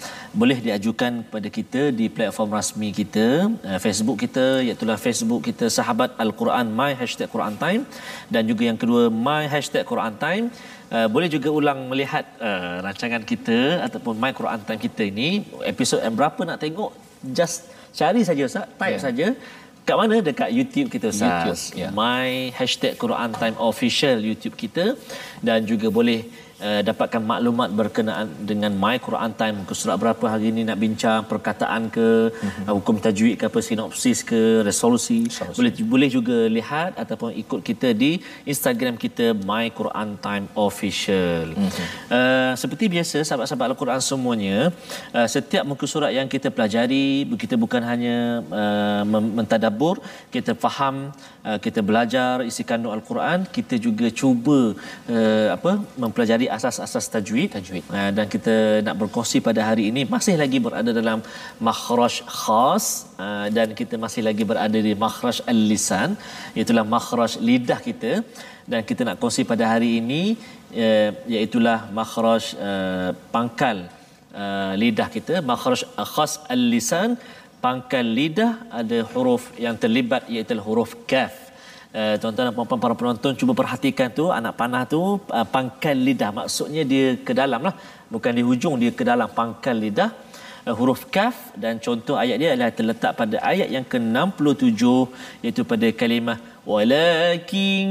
[0.40, 3.26] boleh diajukan kepada kita di platform rasmi kita
[3.68, 7.82] uh, Facebook kita iaitu Facebook kita Sahabat Al-Quran My Hashtag Quran Time
[8.30, 10.46] dan juga yang kedua My Hashtag Quran Time
[10.94, 15.98] Uh, boleh juga ulang melihat uh, rancangan kita ataupun My Quran Time kita ini episod
[15.98, 18.66] yang berapa nak tengok just cari saja Ustaz.
[18.76, 19.00] Type Ya.
[19.00, 19.26] saja.
[19.84, 20.16] Kat mana?
[20.20, 21.70] Dekat YouTube kita Ustaz.
[21.70, 21.88] YouTube, ya.
[21.92, 24.96] My Hashtag Quran Time Official YouTube kita.
[25.40, 26.24] Dan juga boleh
[26.68, 31.20] uh, dapatkan maklumat berkenaan dengan My Quran Time muka surat berapa hari ini nak bincang
[31.33, 32.62] perkataan ke Mhm.
[32.68, 35.57] uh, hukum tajwid ke apa sinopsis ke resolusi Resolusi.
[35.59, 38.11] boleh boleh juga lihat ataupun ikut kita di
[38.53, 41.46] Instagram kita My Quran Time Official.
[41.55, 41.87] Mm-hmm.
[42.16, 44.59] Uh, seperti biasa sahabat-sahabat Al-Quran semuanya,
[45.16, 47.07] uh, setiap muka surat yang kita pelajari,
[47.42, 48.16] kita bukan hanya
[48.61, 49.03] uh,
[49.38, 49.96] mentadabbur,
[50.35, 50.96] kita faham,
[51.48, 54.61] uh, kita belajar isi kandung Al-Quran, kita juga cuba
[55.14, 55.72] uh, apa
[56.03, 57.48] mempelajari asas-asas tajwid.
[57.56, 57.84] Tajwid.
[57.96, 58.54] Uh, dan kita
[58.86, 61.18] nak berkongsi pada hari ini masih lagi berada dalam
[61.68, 62.86] makhraj khas
[63.24, 66.10] uh, dan kita masih lagi berada di makhraj al-lisan
[66.56, 68.12] iaitu makhraj lidah kita
[68.70, 70.22] dan kita nak kongsi pada hari ini
[70.86, 71.60] uh, iaitu
[72.00, 73.78] makhraj uh, pangkal
[74.42, 75.82] uh, lidah kita makhraj
[76.14, 77.10] khas al-lisan
[77.64, 81.43] pangkal lidah ada huruf yang terlibat iaitu huruf kaf
[81.94, 84.98] Uh, tuan-tuan dan puan-puan para penonton cuba perhatikan tu anak panah tu
[85.30, 86.35] uh, pangkal lidah.
[86.35, 87.70] Maksudnya dia ke dalam lah.
[88.11, 90.11] Bukan di hujung dia ke dalam pangkal lidah.
[90.66, 94.83] Uh, huruf kaf dan contoh ayat dia adalah terletak pada ayat yang ke-67
[95.46, 97.90] iaitu pada kalimah walakin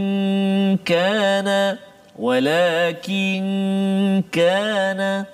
[0.84, 1.80] kana
[2.20, 3.46] walakin
[4.36, 5.32] kana.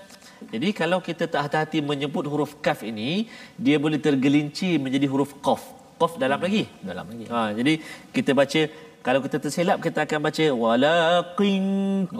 [0.53, 3.25] Jadi kalau kita tak hati-hati menyebut huruf kaf ini
[3.57, 7.25] dia boleh tergelincir menjadi huruf qaf qaf dalam lagi Dalam lagi.
[7.33, 7.73] Ha, jadi
[8.15, 8.61] kita baca
[8.99, 11.65] kalau kita tersilap kita akan baca walaqin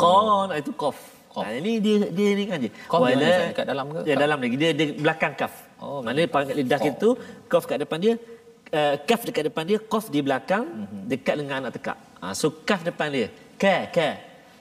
[0.01, 0.61] qan oh.
[0.61, 0.97] itu qaf.
[1.33, 1.43] Qaf.
[1.45, 2.69] Ha, ini dia dia ni kan je.
[2.91, 3.47] Qaf di mana, Ustaz?
[3.51, 3.99] Dekat dalam ke?
[4.09, 5.53] Ya dalam lagi dia dia belakang kaf.
[5.79, 7.09] Oh, Mana pangkat lidah kita tu
[7.51, 8.13] qaf kat depan dia
[8.71, 11.01] uh, kaf dekat depan dia qaf di belakang Mhm.
[11.11, 11.97] dekat dengan anak tekak.
[12.21, 13.27] Ha, so kaf depan dia.
[13.59, 14.09] Ka ka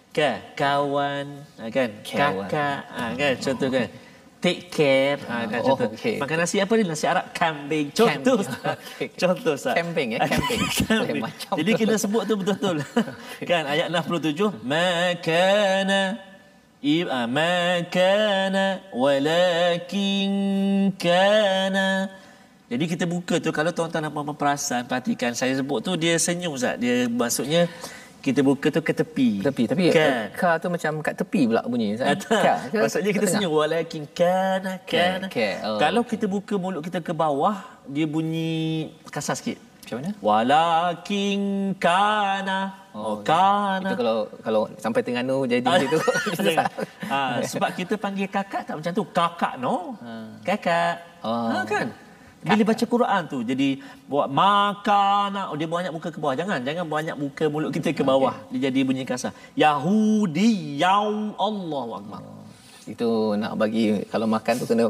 [0.08, 1.26] ka kawan
[1.58, 2.48] ha, kan Kawan.
[2.50, 3.86] kakak ha, kan contoh kan
[4.38, 6.16] take care ha, kan Oh, contoh okey.
[6.16, 8.78] makan nasi apa ni nasi Arab kambing contoh Camping.
[8.94, 9.08] Okey.
[9.12, 9.74] contoh Ustaz.
[9.74, 10.20] Camping, eh?
[10.20, 10.60] Camping.
[10.80, 11.18] Camping.
[11.26, 12.76] Macam Jadi kita sebut tu betul-betul.
[13.50, 16.22] kan ayat 67 makana
[16.80, 20.32] i- ah, makana walakin
[20.94, 22.06] kana
[22.68, 26.52] jadi kita buka tu kalau tuan-tuan dan puan-puan perasan perhatikan saya sebut tu dia senyum
[26.52, 27.64] Ustaz dia maksudnya
[28.18, 31.62] kita buka tu ke tepi Tepi tapi kan uh, ka tu macam kat tepi pula
[31.64, 31.94] bunyi.
[31.94, 32.42] Atas.
[32.42, 32.54] Ka?
[32.74, 33.34] Maksudnya kita tengah?
[33.38, 35.26] senyum walakin kana kana.
[35.30, 35.78] Ka, oh.
[35.78, 39.58] Kalau kita buka mulut kita ke bawah dia bunyi kasar sikit.
[39.88, 40.10] Macam mana?
[40.20, 41.40] Walakin
[41.80, 42.60] kana.
[42.92, 43.88] Oh, kana.
[43.88, 45.96] Itu kalau kalau sampai Terengganu jadi gitu.
[46.36, 46.66] Jangan.
[47.08, 49.04] ha, sebab kita panggil kakak tak macam tu.
[49.14, 49.94] Kakak no.
[50.42, 51.22] Kakak.
[51.22, 51.54] Oh.
[51.54, 51.88] Ha, kan?
[52.48, 53.68] Bila baca Quran tu jadi
[54.10, 58.02] buat makana oh, dia banyak muka ke bawah jangan jangan banyak muka mulut kita ke
[58.02, 62.22] bawah dia jadi bunyi kasar Yahudi yau Allahu akbar
[62.88, 64.88] Itu nak bagi kalau makan tu kena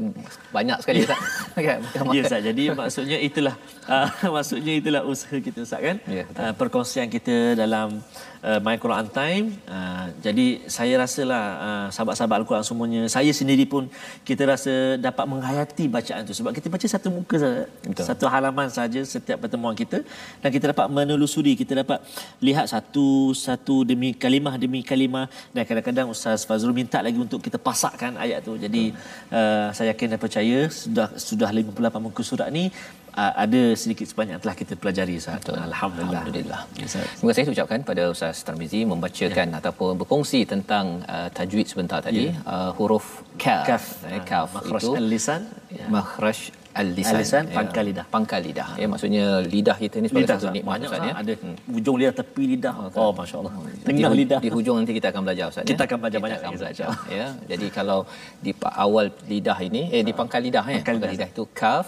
[0.55, 1.19] banyak sekali Ustaz.
[1.67, 1.83] kan?
[2.15, 2.23] Ya.
[2.23, 2.41] Ustaz.
[2.47, 3.55] Jadi maksudnya itulah
[3.91, 4.07] uh,
[4.39, 5.97] maksudnya itulah usaha kita Ustaz kan.
[6.07, 6.39] Ya, betul.
[6.47, 7.99] uh, perkongsian kita dalam
[8.43, 9.47] uh, My Quran Time.
[9.67, 13.87] Uh, jadi saya rasalah uh, sahabat-sahabat Al-Quran semuanya, saya sendiri pun
[14.29, 17.37] kita rasa dapat menghayati bacaan tu sebab kita baca satu muka.
[17.85, 18.05] Betul.
[18.05, 20.03] Satu halaman saja setiap pertemuan kita
[20.43, 22.03] dan kita dapat menelusuri, kita dapat
[22.43, 27.59] lihat satu satu demi kalimah demi kalimah dan kadang-kadang Ustaz Fazrul minta lagi untuk kita
[27.59, 28.55] pasakkan ayat tu.
[28.59, 28.95] Jadi
[29.33, 32.71] uh, saya yakin dan percaya sudah sudah 58 muka surat ni
[33.19, 35.43] uh, ada sedikit sebanyak telah kita pelajari Ustaz.
[35.43, 35.59] Betul.
[35.59, 36.23] Alhamdulillah.
[36.23, 36.61] Alhamdulillah.
[36.79, 36.87] Ya.
[37.19, 39.59] Terima kasih ucapkan pada Ustaz Tarmizi membacakan ya.
[39.59, 42.31] ataupun berkongsi tentang uh, tajwid sebentar tadi.
[42.31, 42.39] Ya.
[42.47, 43.67] Uh, huruf kaf.
[43.67, 43.85] Kaf.
[44.07, 45.43] Eh, kaf makhraj itu al-lisan.
[45.75, 45.87] ya.
[45.91, 48.07] makhraj al-lisan, al-lisan pangkal lidah.
[48.15, 48.69] Pangkal lidah.
[48.81, 51.15] Ya maksudnya lidah kita ni sebagai lidah satu nikmat Ustaz Ustaz, ya.
[51.23, 51.33] ada
[51.75, 52.75] hujung lidah tepi lidah.
[53.03, 53.53] Oh, masya-Allah.
[53.59, 54.41] Di, Tengah lidah.
[54.45, 55.69] di hujung nanti kita akan belajar Ustaz ya.
[55.73, 56.87] Kita akan belajar Kita banyak akan belajar
[57.19, 57.27] ya.
[57.53, 57.99] Jadi kalau
[58.47, 58.53] di
[58.85, 60.79] awal lidah ini eh di pangkal lidah ya.
[60.79, 61.87] Pangkal Pangkal lidah itu kaf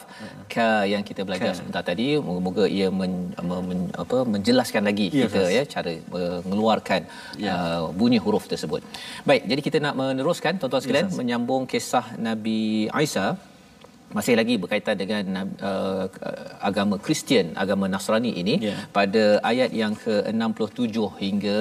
[0.54, 3.12] ka yang kita belajar sebentar tadi moga-moga ia men,
[3.48, 5.92] men, men, apa menjelaskan lagi Ya, kita ya cara
[6.46, 7.00] mengeluarkan
[7.44, 7.52] Ya.
[7.54, 8.82] uh, bunyi huruf tersebut.
[9.28, 11.18] Baik, jadi kita nak meneruskan tuan-tuan sekalian Ustaz.
[11.20, 12.58] menyambung kisah Nabi
[13.06, 13.26] Isa
[14.10, 15.24] masih lagi berkaitan dengan
[15.62, 16.04] uh,
[16.60, 18.76] agama Kristian, agama Nasrani ini Ya.
[18.90, 21.58] pada ayat yang ke-67 hingga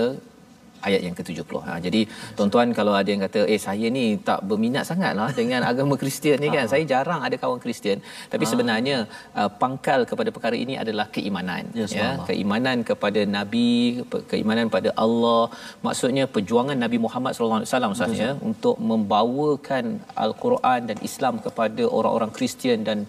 [0.88, 1.52] ayat yang ke-70.
[1.68, 2.02] Ha, jadi
[2.38, 6.50] tuan-tuan kalau ada yang kata eh saya ni tak berminat sangatlah dengan agama Kristian ni
[6.56, 6.66] kan.
[6.74, 8.00] Saya jarang ada kawan Kristian.
[8.34, 8.98] Tapi sebenarnya
[9.40, 13.72] uh, pangkal kepada perkara ini adalah keimanan Ya, ya, keimanan kepada nabi,
[14.32, 15.42] keimanan pada Allah.
[15.86, 19.86] Maksudnya perjuangan Nabi Muhammad sallallahu alaihi wasallam Ustaz, ya untuk membawakan
[20.26, 23.00] al-Quran dan Islam kepada orang-orang Kristian dan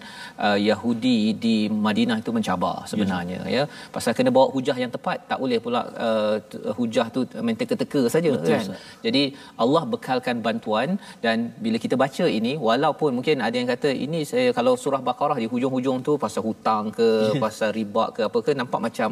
[0.45, 1.55] uh, Yahudi di
[1.87, 3.63] Madinah itu mencabar sebenarnya ya.
[3.95, 5.17] Pasal kena bawa hujah yang tepat.
[5.31, 6.35] Tak boleh pula uh,
[6.79, 7.21] hujah tu
[7.61, 8.63] teka-teka saja Betul, kan.
[8.65, 8.79] Ustaz.
[9.05, 9.23] Jadi
[9.63, 10.89] Allah bekalkan bantuan
[11.25, 15.37] dan bila kita baca ini walaupun mungkin ada yang kata ini saya kalau surah Baqarah
[15.43, 17.09] di hujung-hujung tu pasal hutang ke
[17.45, 19.09] pasal riba ke apa ke nampak macam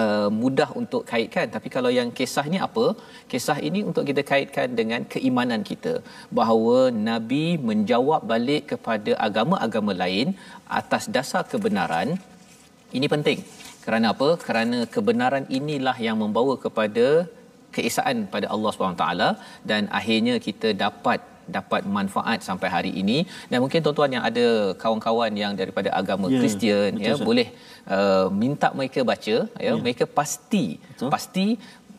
[0.00, 2.86] uh, mudah untuk kaitkan tapi kalau yang kisah ni apa?
[3.32, 5.94] Kisah ini untuk kita kaitkan dengan keimanan kita
[6.38, 6.78] bahawa
[7.10, 10.28] nabi menjawab balik kepada agama-agama lain
[10.80, 12.08] atas dasar kebenaran
[12.96, 13.38] ini penting.
[13.84, 14.28] Kerana apa?
[14.46, 17.06] Kerana kebenaran inilah yang membawa kepada
[17.76, 19.04] keesaan pada Allah SWT
[19.70, 21.20] dan akhirnya kita dapat
[21.56, 23.16] dapat manfaat sampai hari ini
[23.50, 24.46] dan mungkin tuan-tuan yang ada
[24.82, 27.26] kawan-kawan yang daripada agama Ya, Kristian ya Ustaz.
[27.28, 27.48] boleh
[27.96, 31.08] uh, minta mereka baca ya mereka pasti Betul.
[31.14, 31.46] pasti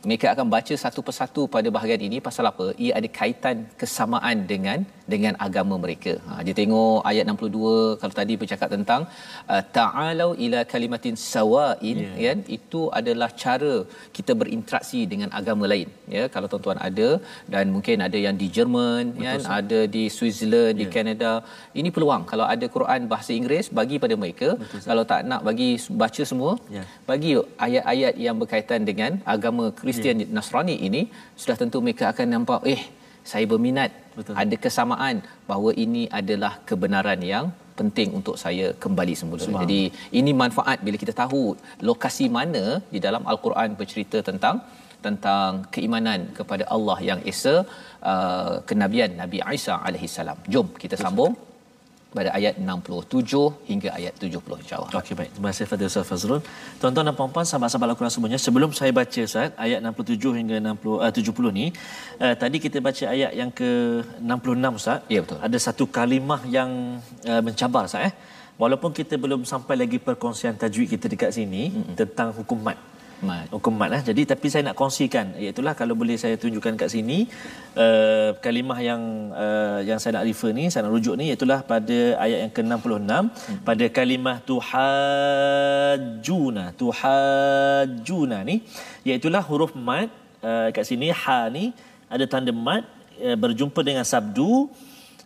[0.09, 2.65] mereka akan baca satu persatu pada bahagian ini pasal apa?
[2.83, 4.79] Ia ada kaitan kesamaan dengan
[5.13, 6.13] dengan agama mereka.
[6.27, 9.01] Ha dia tengok ayat 62 kalau tadi bercakap tentang
[9.53, 12.11] uh, ta'alau ila kalimatin sawain Ya.
[12.25, 13.73] kan itu adalah cara
[14.17, 16.23] kita berinteraksi dengan agama lain ya.
[16.35, 17.09] Kalau tuan-tuan ada
[17.53, 21.31] dan mungkin ada yang di Jerman kan ada di Switzerland di Canada
[21.79, 22.23] ini peluang.
[22.31, 24.49] Kalau ada Quran bahasa Inggeris bagi pada mereka.
[24.89, 25.69] Kalau tak nak bagi
[26.03, 26.83] baca semua Ya.
[27.09, 27.31] bagi
[27.67, 30.29] ayat-ayat yang berkaitan dengan agama Kristian yeah.
[30.37, 31.01] Nasrani ini
[31.41, 32.81] sudah tentu mereka akan nampak eh
[33.31, 34.33] saya berminat Betul.
[34.41, 35.15] ada kesamaan
[35.49, 37.45] bahawa ini adalah kebenaran yang
[37.79, 39.61] penting untuk saya kembali semula.
[39.63, 39.81] Jadi
[40.19, 41.41] ini manfaat bila kita tahu
[41.89, 44.57] lokasi mana di dalam al-Quran bercerita tentang
[45.05, 47.55] tentang keimanan kepada Allah yang esa
[48.11, 50.37] uh, kenabian Nabi Isa alaihi salam.
[50.53, 51.33] Jom kita sambung
[52.17, 54.89] pada ayat 67 hingga ayat 70 insya-Allah.
[54.99, 55.29] Okey baik.
[55.35, 56.41] Terima kasih Fadil Ustaz Fazrul.
[56.81, 61.11] Tuan-tuan dan puan-puan sahabat-sahabat Al-Quran semuanya, sebelum saya baca Ustaz ayat 67 hingga 60 uh,
[61.11, 61.65] 70 ni,
[62.25, 63.69] uh, tadi kita baca ayat yang ke
[64.23, 64.97] 66 Ustaz.
[65.13, 65.39] Ya, betul.
[65.47, 66.71] Ada satu kalimah yang
[67.31, 68.13] uh, mencabar Ustaz eh.
[68.63, 71.95] Walaupun kita belum sampai lagi perkongsian tajwid kita dekat sini mm-hmm.
[71.99, 72.79] tentang hukum mat.
[73.23, 73.47] Mat.
[73.47, 74.03] Hukum mat lah.
[74.03, 77.31] Jadi tapi saya nak kongsikan iaitu kalau boleh saya tunjukkan kat sini
[77.79, 81.97] uh, kalimah yang uh, yang saya nak refer ni, saya nak rujuk ni iaitu pada
[82.19, 83.63] ayat yang ke-66 hmm.
[83.63, 85.05] pada kalimah tuhajjuna.
[86.75, 88.67] Tuhajjuna ni
[89.07, 90.11] iaitu huruf mat
[90.43, 91.71] uh, kat sini ha ni
[92.11, 92.83] ada tanda mat
[93.23, 94.67] uh, berjumpa dengan sabdu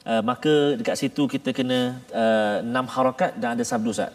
[0.05, 4.13] uh, maka dekat situ kita kena uh, enam harakat dan ada sabdu Ustaz.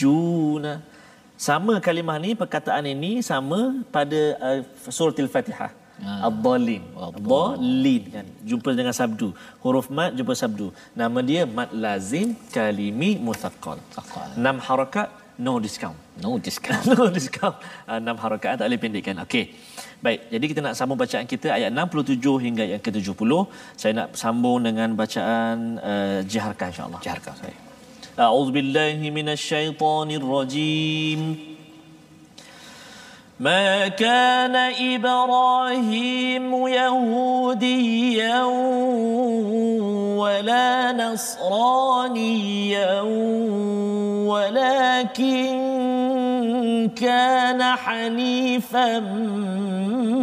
[0.00, 0.74] Tuhajjuna.
[1.40, 3.60] Sama kalimah ni perkataan ini sama
[3.94, 4.60] pada uh,
[4.96, 5.72] surah Al-Fatihah.
[6.00, 6.28] Ah.
[6.28, 6.84] Ad-Dallin.
[7.08, 8.26] Ad-Dallin kan.
[8.48, 9.28] Jumpa dengan sabdu.
[9.64, 10.68] Huruf mat jumpa sabdu.
[10.96, 13.80] Nama dia mat lazim kalimi muthaqqal.
[14.36, 15.08] Enam harakat
[15.40, 15.96] no discount.
[16.20, 16.84] No discount.
[16.92, 17.56] no discount.
[17.88, 19.16] Uh, enam harakat tak boleh pendekkan.
[19.24, 19.44] Okey.
[20.04, 23.32] Baik, jadi kita nak sambung bacaan kita ayat 67 hingga ayat ke-70.
[23.80, 27.00] Saya nak sambung dengan bacaan uh, Jaharkah insya-Allah.
[27.04, 27.69] Jaharkah saya.
[28.20, 31.38] أعوذ بالله من الشيطان الرجيم.
[33.40, 34.56] ما كان
[34.92, 38.42] إبراهيم يهوديا
[40.20, 41.80] ولا نصرانيا
[44.28, 45.50] ولكن
[46.96, 49.00] كان حنيفا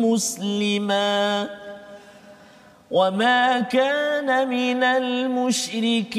[0.06, 1.50] مسلما.
[2.92, 6.18] وما كان من المشركين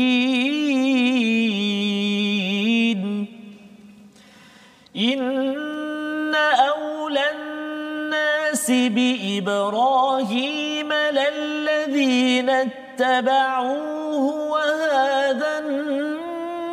[4.97, 15.59] إن أولى الناس بإبراهيم للذين اتبعوه وهذا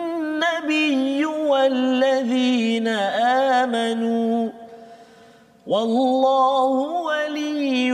[0.06, 2.88] النبي والذين
[3.58, 4.50] آمنوا
[5.68, 6.70] والله
[7.10, 7.93] ولي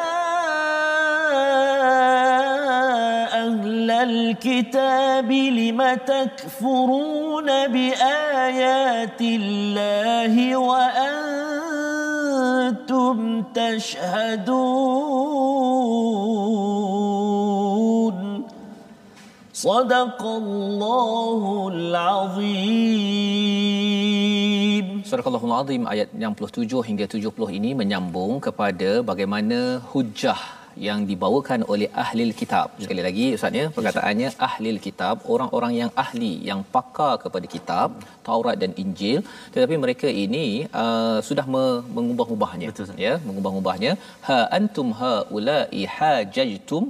[4.30, 5.80] الكتاب لم
[6.12, 10.34] تكفرون بآيات الله
[10.68, 11.56] وأنتم
[13.54, 14.66] تشهدون
[19.52, 21.42] صدق الله
[21.74, 23.26] العظيم
[25.06, 31.89] Surah Allahul Azim ayat 67 hingga 70 ini menyambung kepada bagaimana hujah yang dibawakan oleh
[32.03, 32.67] ahli kitab.
[32.83, 37.89] Sekali lagi ustaz ya, perkataannya ahli kitab, orang-orang yang ahli, yang pakar kepada kitab,
[38.27, 39.19] Taurat dan Injil,
[39.53, 40.45] tetapi mereka ini
[40.83, 42.69] uh, sudah me- mengubah-ubahnya.
[42.71, 43.93] Betul, ya, mengubah-ubahnya.
[44.27, 46.83] Ha antum haula'i hajajtum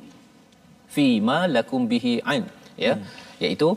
[0.96, 2.46] fi ma lakum bihi ain
[2.86, 3.44] ya hmm.
[3.44, 3.70] iaitu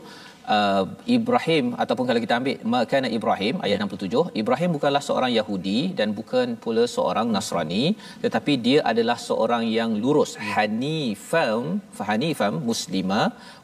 [0.57, 0.83] uh,
[1.17, 6.47] Ibrahim ataupun kalau kita ambil makana Ibrahim ayat 67 Ibrahim bukanlah seorang Yahudi dan bukan
[6.63, 7.83] pula seorang Nasrani
[8.25, 10.45] tetapi dia adalah seorang yang lurus ya.
[10.55, 11.63] hanifam
[11.99, 13.21] fahanifam muslima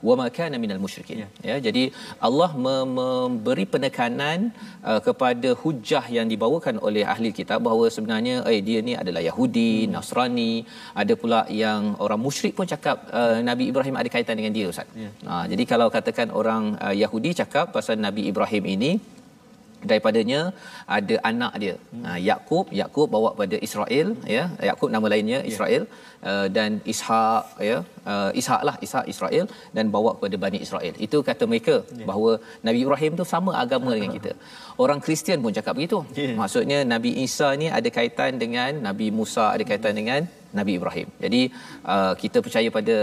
[0.07, 1.29] wa makana minal musyrikin ya.
[1.49, 1.83] ya jadi
[2.29, 4.39] Allah me- memberi penekanan
[4.89, 9.71] uh, kepada hujah yang dibawakan oleh ahli kitab bahawa sebenarnya eh dia ni adalah Yahudi
[9.73, 9.91] hmm.
[9.93, 10.53] Nasrani
[11.01, 14.87] ada pula yang orang musyrik pun cakap uh, Nabi Ibrahim ada kaitan dengan dia ustaz
[15.03, 15.09] ya.
[15.29, 18.91] ha, jadi kalau katakan orang uh, Yahudi cakap pasal Nabi Ibrahim ini
[19.89, 20.39] daripadanya
[20.97, 21.75] ada anak dia.
[21.79, 22.03] Hmm.
[22.09, 24.43] uh, Yakub Yakub bawa pada Israel ya.
[24.69, 25.83] Yakub nama lainnya Israel.
[25.89, 26.29] Yeah.
[26.29, 27.77] uh, dan Ishak ya.
[28.11, 29.45] Uh, Ishak lah Ishak Israel.
[29.77, 30.93] Dan bawa kepada Bani Israel.
[31.05, 32.07] Itu kata mereka yeah.
[32.09, 32.31] bahawa
[32.67, 34.33] Nabi Ibrahim tu sama agama dengan kita.
[34.83, 36.01] Orang Kristian pun cakap begitu.
[36.21, 36.37] Yeah.
[36.41, 40.21] maksudnya Nabi Isa ni ada kaitan dengan Nabi Musa ada kaitan dengan
[40.59, 41.07] Nabi Ibrahim.
[41.23, 41.41] Jadi
[41.93, 42.97] uh, kita percaya pada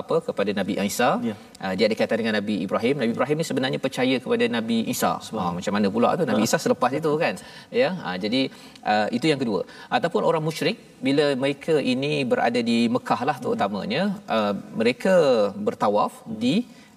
[0.00, 1.10] apa kepada Nabi Isa.
[1.28, 1.36] Ya.
[1.64, 2.94] Uh, dia ada kaitan dengan Nabi Ibrahim.
[3.02, 5.12] Nabi Ibrahim ni sebenarnya percaya kepada Nabi Isa.
[5.40, 7.34] Uh, macam mana pula tu Nabi Isa selepas itu kan.
[7.82, 7.90] Ya.
[8.06, 8.40] Uh, jadi
[8.92, 9.60] uh, itu yang kedua.
[9.96, 14.02] Ataupun orang musyrik bila mereka ini berada di Mekah lah terutamanya
[14.36, 15.14] uh, mereka
[15.66, 16.56] bertawaf di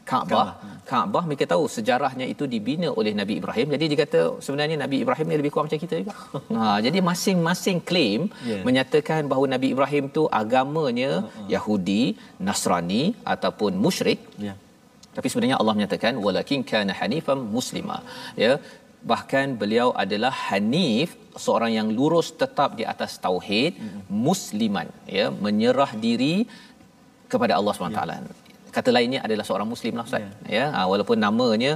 [0.09, 0.47] Kaabah.
[0.89, 3.67] Kaabah mereka tahu sejarahnya itu dibina oleh Nabi Ibrahim.
[3.75, 6.13] Jadi dia kata sebenarnya Nabi Ibrahim ni lebih kurang macam kita juga.
[6.57, 8.63] ha, jadi masing-masing claim yeah.
[8.67, 11.49] menyatakan bahawa Nabi Ibrahim tu agamanya uh-huh.
[11.55, 12.03] Yahudi,
[12.47, 13.03] Nasrani
[13.33, 14.21] ataupun musyrik.
[14.47, 14.57] Yeah.
[15.17, 17.99] Tapi sebenarnya Allah menyatakan walakin kana hanifan muslima.
[18.43, 18.53] Ya.
[19.11, 21.09] Bahkan beliau adalah hanif
[21.43, 24.01] seorang yang lurus tetap di atas tauhid mm-hmm.
[24.27, 24.87] musliman
[25.19, 26.35] ya menyerah diri
[27.31, 28.01] kepada Allah SWT.
[28.07, 28.46] Yeah
[28.77, 30.33] kata lainnya adalah seorang muslim lah Ustaz yeah.
[30.57, 31.71] ya ha, walaupun namanya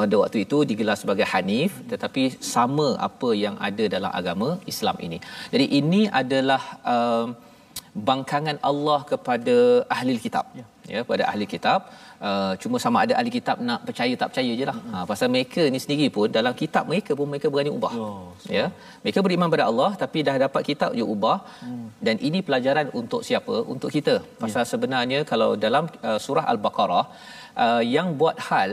[0.00, 2.24] pada waktu itu digelar sebagai Hanif tetapi
[2.54, 5.18] sama apa yang ada dalam agama Islam ini
[5.54, 6.62] jadi ini adalah
[6.94, 7.26] uh,
[8.08, 9.56] bangkangan Allah kepada
[9.96, 10.68] ahli kitab yeah.
[10.94, 11.80] ya pada ahli kitab
[12.28, 14.76] Uh, cuma sama ada ahli kitab nak percaya tak percaya je lah.
[14.78, 14.94] Mm-hmm.
[15.00, 17.92] Ha, pasal mereka ni sendiri pun dalam kitab mereka pun mereka berani ubah.
[18.04, 18.66] Oh, ya.
[19.02, 21.36] Mereka beriman pada Allah tapi dah dapat kitab je ubah.
[21.66, 21.86] Mm.
[22.06, 23.56] Dan ini pelajaran untuk siapa?
[23.74, 24.14] Untuk kita.
[24.42, 24.70] Pasal yeah.
[24.72, 27.04] sebenarnya kalau dalam uh, surah Al-Baqarah
[27.64, 28.72] uh, yang buat hal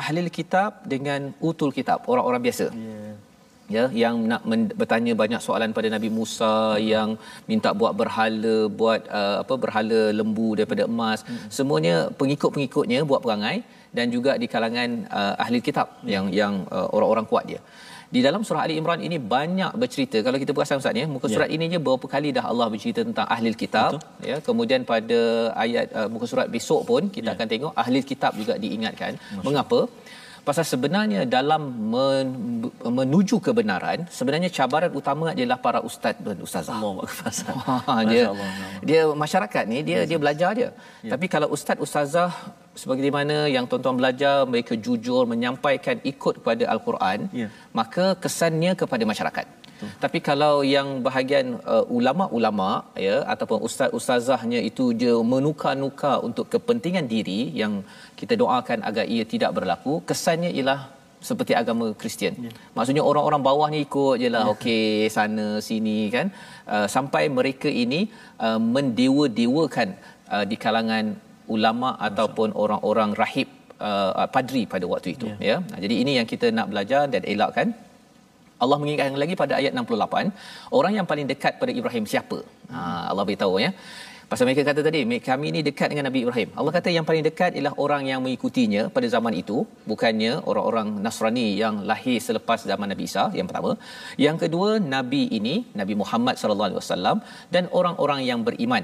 [0.00, 2.68] ahli kitab dengan utul kitab, orang-orang biasa.
[2.70, 3.25] Yeah
[3.74, 6.54] ya yang nak men- bertanya banyak soalan pada Nabi Musa
[6.92, 7.10] yang
[7.50, 11.48] minta buat berhala buat uh, apa berhala lembu daripada emas hmm.
[11.56, 13.56] semuanya pengikut-pengikutnya buat perangai
[13.96, 16.08] dan juga di kalangan uh, ahli kitab hmm.
[16.14, 17.60] yang yang uh, orang-orang kuat dia
[18.14, 21.32] di dalam surah Ali Imran ini banyak bercerita kalau kita perasan ustaz ya muka ya.
[21.34, 24.28] surat ini je berapa kali dah Allah bercerita tentang ahli kitab Betul.
[24.30, 25.20] ya kemudian pada
[25.64, 27.34] ayat uh, muka surat besok pun kita ya.
[27.34, 29.44] akan tengok ahli kitab juga diingatkan Masya.
[29.46, 29.80] mengapa
[30.48, 32.26] pasal sebenarnya dalam men,
[32.98, 36.76] menuju kebenaran sebenarnya cabaran utama adalah para ustaz dan ustazah.
[36.78, 38.24] Allah dia
[38.90, 40.70] dia masyarakat ni dia dia belajar dia.
[41.06, 41.10] Ya.
[41.12, 42.30] Tapi kalau ustaz ustazah
[42.82, 47.48] sebagai mana yang tuan-tuan belajar mereka jujur menyampaikan ikut kepada al-Quran ya.
[47.80, 49.46] maka kesannya kepada masyarakat.
[49.76, 49.88] Betul.
[50.04, 52.68] Tapi kalau yang bahagian uh, ulama-ulama
[53.06, 57.84] ya ataupun ustaz-ustazahnya itu je menukar-nukar untuk kepentingan diri yang
[58.20, 60.80] kita doakan agar ia tidak berlaku, kesannya ialah
[61.28, 62.34] seperti agama Kristian.
[62.46, 62.50] Ya.
[62.76, 64.52] Maksudnya orang-orang bawah ni ikut je lah ya.
[64.54, 66.26] okey sana sini kan
[66.74, 68.00] uh, sampai mereka ini
[68.46, 69.88] uh, mendewa-dewakan
[70.34, 71.04] uh, di kalangan
[71.56, 72.06] ulama Masa.
[72.08, 73.48] ataupun orang-orang rahib
[73.88, 75.36] uh, padri pada waktu itu ya.
[75.50, 75.56] ya.
[75.70, 77.68] Nah, jadi ini yang kita nak belajar dan elakkan
[78.64, 82.38] Allah mengingatkan lagi pada ayat 68 orang yang paling dekat pada Ibrahim siapa
[82.74, 82.80] ha,
[83.10, 83.70] Allah beritahu ya
[84.30, 86.48] Pasal mereka kata tadi, kami ini dekat dengan Nabi Ibrahim.
[86.58, 89.56] Allah kata yang paling dekat ialah orang yang mengikutinya pada zaman itu,
[89.90, 93.78] bukannya orang-orang Nasrani yang lahir selepas zaman Nabi Isa yang pertama.
[94.24, 97.16] Yang kedua, nabi ini, Nabi Muhammad sallallahu alaihi wasallam
[97.54, 98.82] dan orang-orang yang beriman,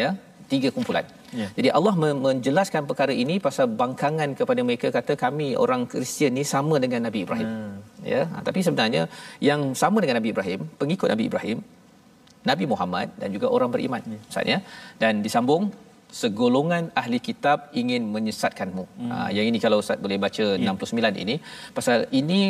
[0.00, 0.10] ya.
[0.52, 1.06] Tiga kumpulan.
[1.40, 1.46] Ya.
[1.56, 1.94] Jadi Allah
[2.26, 7.18] menjelaskan perkara ini pasal bangkangan kepada mereka kata kami orang Kristian ni sama dengan Nabi
[7.24, 7.48] Ibrahim.
[7.50, 7.74] Hmm.
[8.12, 9.02] Ya, ha, tapi sebenarnya
[9.48, 11.60] yang sama dengan Nabi Ibrahim, pengikut Nabi Ibrahim
[12.50, 14.20] Nabi Muhammad dan juga orang beriman ya.
[14.30, 14.58] Ustaz ya.
[15.02, 15.68] Dan disambung
[16.20, 18.84] segolongan ahli kitab ingin menyesatkanmu.
[19.00, 19.10] Hmm.
[19.12, 20.74] Ha, yang ini kalau Ustaz boleh baca ya.
[20.74, 21.34] 69 ini
[21.76, 22.40] pasal ini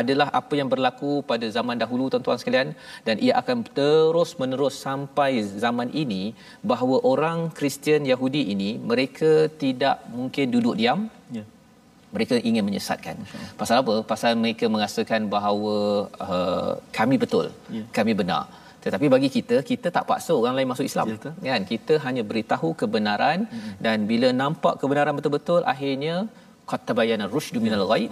[0.00, 2.68] adalah apa yang berlaku pada zaman dahulu tuan-tuan sekalian
[3.06, 5.30] dan ia akan terus menerus sampai
[5.64, 6.22] zaman ini
[6.70, 9.32] bahawa orang Kristian Yahudi ini mereka
[9.64, 11.02] tidak mungkin duduk diam.
[11.38, 11.44] Ya.
[12.14, 13.16] Mereka ingin menyesatkan.
[13.60, 13.94] Pasal apa?
[14.10, 15.74] Pasal mereka merasakan bahawa
[16.26, 17.50] uh, kami betul.
[17.76, 17.82] Ya.
[17.96, 18.46] Kami benar.
[18.84, 21.06] Tetapi bagi kita, kita tak paksa orang lain masuk Islam.
[21.46, 21.62] Ya, kan?
[21.72, 23.74] Kita hanya beritahu kebenaran hmm.
[23.84, 26.14] dan bila nampak kebenaran betul-betul, akhirnya
[26.70, 28.10] qad tabayyana rusydu minal ghaib.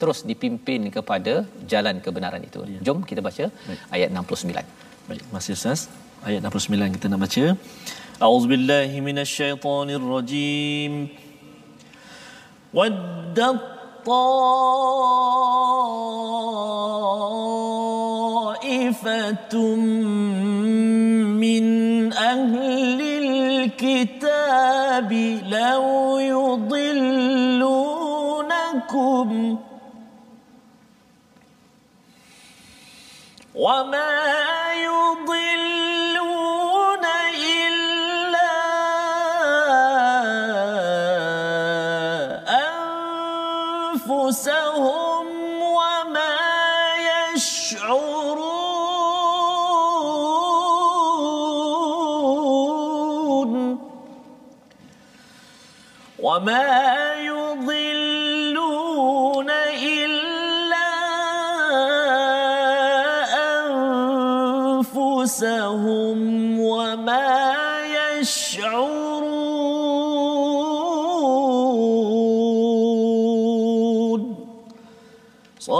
[0.00, 1.32] Terus dipimpin kepada
[1.72, 2.60] jalan kebenaran itu.
[2.74, 2.80] Ya.
[2.86, 3.80] Jom kita baca Baik.
[3.96, 5.10] ayat 69.
[5.10, 5.80] Baik, masih Ustaz.
[6.28, 7.44] Ayat 69 kita nak baca.
[8.26, 10.92] A'udzubillahi minasyaitonirrajim.
[12.78, 13.58] Waddat
[18.68, 19.54] طائفة
[21.40, 25.12] من أهل الكتاب
[25.48, 26.88] لو يضلونكم
[33.54, 34.47] وما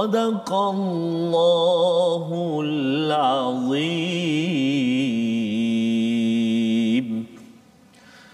[0.07, 2.27] صدق الله
[2.63, 3.83] العظيم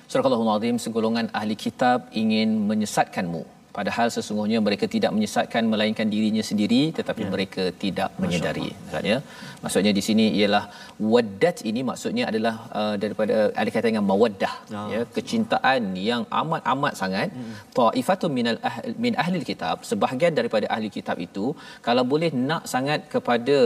[0.09, 6.80] Surah Al-Azim segolongan ahli kitab ingin menyesatkanmu padahal sesungguhnya mereka tidak menyesatkan melainkan dirinya sendiri
[6.98, 7.30] tetapi ya.
[7.34, 9.16] mereka tidak menyedari maksudnya
[9.64, 10.64] maksudnya di sini ialah
[11.12, 14.86] waddat ini maksudnya adalah uh, daripada ada kaitan dengan mawaddah oh.
[14.94, 17.54] ya kecintaan yang amat-amat sangat hmm.
[17.78, 21.46] taifatun minal ahl, min ahli kitab sebahagian daripada ahli kitab itu
[21.88, 23.58] kalau boleh nak sangat kepada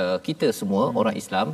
[0.00, 1.00] uh, kita semua hmm.
[1.02, 1.48] orang Islam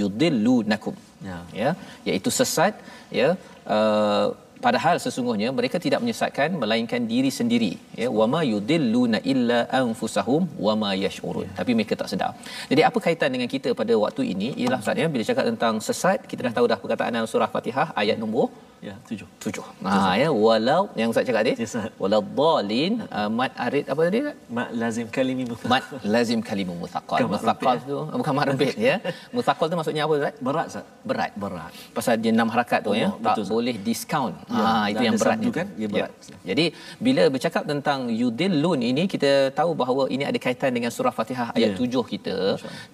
[0.00, 0.96] yudillunakum
[1.28, 1.38] ya.
[1.60, 1.70] ya
[2.08, 2.74] iaitu sesat
[3.20, 3.28] ya
[3.76, 4.26] uh,
[4.66, 8.08] padahal sesungguhnya mereka tidak menyesatkan melainkan diri sendiri ya.
[8.18, 11.46] Wama yudilluna illa anfusahum wama yash'urun.
[11.48, 11.52] Ya.
[11.60, 12.32] tapi mereka tak sedar.
[12.70, 14.48] Jadi apa kaitan dengan kita pada waktu ini?
[14.62, 18.18] Ialah saatnya bila cakap tentang sesat kita dah tahu dah perkataan dalam surah Fatihah ayat
[18.22, 18.48] nombor
[18.86, 19.28] Ya, tujuh.
[19.42, 19.64] Tujuh.
[19.82, 21.52] Ha, ya, walau yang saya cakap tadi.
[21.62, 24.20] Yes, walau dhalin uh, mat arid apa tadi?
[24.56, 25.72] Mat lazim kalimi muthaqqal.
[25.72, 27.26] Mat lazim kalimu muthaqqal.
[27.34, 28.18] Muthaqqal tu ya.
[28.20, 28.96] bukan mat rempit ya.
[29.36, 30.34] Muthaqqal tu maksudnya apa Ustaz?
[30.46, 30.84] Berat Ustaz.
[31.10, 31.32] Berat.
[31.42, 31.72] Berat.
[31.96, 33.08] Pasal dia enam harakat tu oh, ya.
[33.26, 34.34] Tak betul, boleh diskaun.
[34.58, 35.68] Ya, ha, itu yang berat kan?
[35.82, 36.10] Ya, berat.
[36.30, 36.36] Ya.
[36.50, 36.66] Jadi
[37.06, 41.72] bila bercakap tentang yudillun ini kita tahu bahawa ini ada kaitan dengan surah Fatihah ayat
[41.74, 41.78] ya.
[41.80, 42.36] tujuh kita.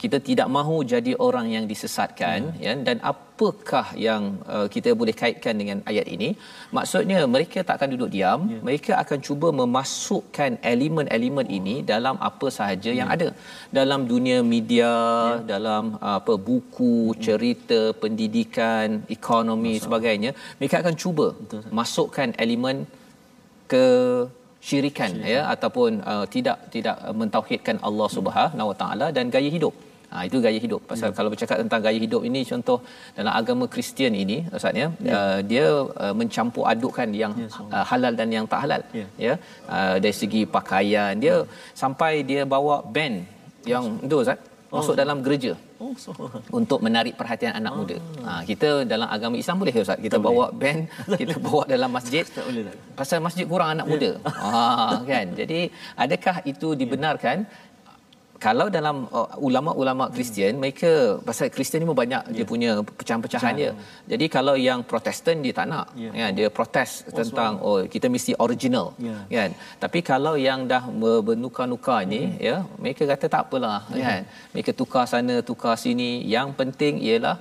[0.01, 2.97] Kita tidak mahu jadi orang yang disesatkan ya, ya dan
[3.35, 4.23] apakah yang
[4.55, 6.29] uh, kita boleh kaitkan dengan ayat ini
[6.77, 8.59] maksudnya mereka tak akan duduk diam ya.
[8.67, 12.99] mereka akan cuba memasukkan elemen-elemen ini dalam apa sahaja ya.
[13.01, 13.29] yang ada
[13.79, 14.93] dalam dunia media
[15.31, 15.41] ya.
[15.53, 17.19] dalam uh, apa buku ya.
[17.27, 19.85] cerita pendidikan ekonomi Masa.
[19.87, 20.31] sebagainya
[20.61, 21.65] mereka akan cuba Betul.
[21.81, 22.79] masukkan elemen
[23.73, 23.87] ke
[24.69, 29.75] syirikan ya ataupun uh, tidak tidak mentauhidkan Allah Subhanahu Wa Taala dan gaya hidup
[30.15, 30.81] Ha, itu gaya hidup.
[30.91, 31.15] Pasal ya.
[31.19, 32.79] kalau bercakap tentang gaya hidup ini contoh
[33.19, 35.13] dalam agama Kristian ini Ustaz ya, ya.
[35.17, 35.67] Uh, dia
[36.05, 38.83] uh, mencampur adukkan yang ya, uh, halal dan yang tak halal.
[39.01, 39.07] Ya.
[39.27, 39.35] ya?
[39.77, 41.39] Uh, dari segi pakaian dia ya.
[41.83, 43.17] sampai dia bawa band
[43.73, 44.39] yang itu Ustaz
[44.75, 44.79] oh.
[44.79, 45.53] masuk dalam gereja.
[45.83, 46.11] Oh, so.
[46.59, 47.79] Untuk menarik perhatian anak oh.
[47.83, 47.97] muda.
[48.27, 49.99] Ha, kita dalam agama Islam boleh Ustaz?
[50.07, 50.61] Kita tak bawa boleh.
[50.63, 50.81] band,
[51.21, 52.25] kita bawa dalam masjid.
[52.39, 52.77] Tak boleh tak.
[53.01, 54.11] Pasal masjid kurang anak muda.
[54.45, 55.27] ha, kan?
[55.41, 55.61] Jadi
[56.05, 57.39] adakah itu dibenarkan?
[58.43, 60.61] Kalau dalam uh, ulama-ulama Kristian hmm.
[60.63, 60.91] mereka
[61.29, 62.35] pasal Kristian ni banyak yeah.
[62.37, 63.71] dia punya pecahan-pecahan dia.
[64.13, 66.13] Jadi kalau yang Protestan dia tak nak yeah.
[66.13, 67.65] kan dia protes oh, tentang so.
[67.69, 69.23] oh kita mesti original yeah.
[69.39, 69.51] kan.
[69.85, 70.83] Tapi kalau yang dah
[71.29, 72.39] bernuka-nuka ni hmm.
[72.49, 74.07] ya mereka kata tak apalah yeah.
[74.07, 74.23] kan.
[74.55, 77.37] Mereka tukar sana tukar sini yang penting ialah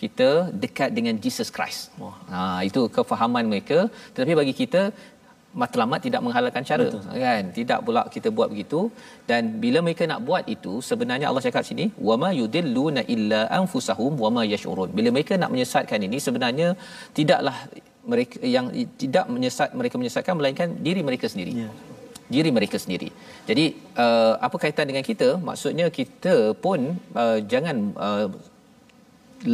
[0.00, 1.80] kita dekat dengan Jesus Christ.
[2.02, 2.16] Wah.
[2.32, 3.78] Ha itu kefahaman mereka
[4.12, 4.82] tetapi bagi kita
[5.62, 7.02] matlamat tidak menghalalkan cara Betul.
[7.24, 7.44] kan?
[7.58, 8.80] Tidak pula kita buat begitu.
[9.30, 14.44] Dan bila mereka nak buat itu sebenarnya Allah cakap sini wama yudilluna illa anfusahum wama
[14.52, 14.90] yashurun.
[14.98, 16.68] Bila mereka nak menyesatkan ini sebenarnya
[17.18, 17.56] tidaklah
[18.12, 18.66] mereka yang
[19.02, 21.54] tidak menyesat mereka menyesatkan melainkan diri mereka sendiri.
[21.62, 21.74] Yeah.
[22.34, 23.08] diri mereka sendiri.
[23.48, 23.64] Jadi
[24.04, 25.28] uh, apa kaitan dengan kita?
[25.48, 26.34] Maksudnya kita
[26.64, 27.76] pun uh, jangan
[28.06, 28.26] uh,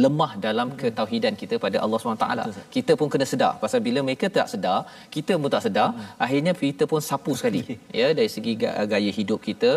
[0.03, 2.27] lemah dalam ketauhidan kita pada Allah SWT.
[2.75, 3.51] Kita pun kena sedar.
[3.63, 4.79] Pasal bila mereka tak sedar,
[5.15, 6.07] kita pun tak sedar, hmm.
[6.25, 7.61] akhirnya kita pun sapu sekali.
[7.99, 8.53] ya Dari segi
[8.93, 9.71] gaya hidup kita.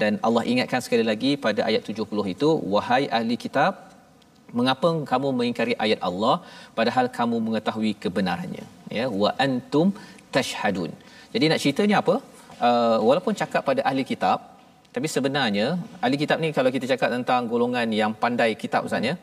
[0.00, 3.72] Dan Allah ingatkan sekali lagi pada ayat 70 itu, Wahai ahli kitab,
[4.58, 6.34] mengapa kamu mengingkari ayat Allah
[6.78, 8.66] padahal kamu mengetahui kebenarannya?
[8.98, 9.90] Ya, Wa antum
[10.34, 10.90] tashhadun.
[11.34, 12.16] Jadi nak ceritanya apa?
[12.68, 14.38] Uh, walaupun cakap pada ahli kitab,
[14.94, 15.66] tapi sebenarnya
[16.04, 19.14] ahli kitab ni kalau kita cakap tentang golongan yang pandai kitab Ustaz ya,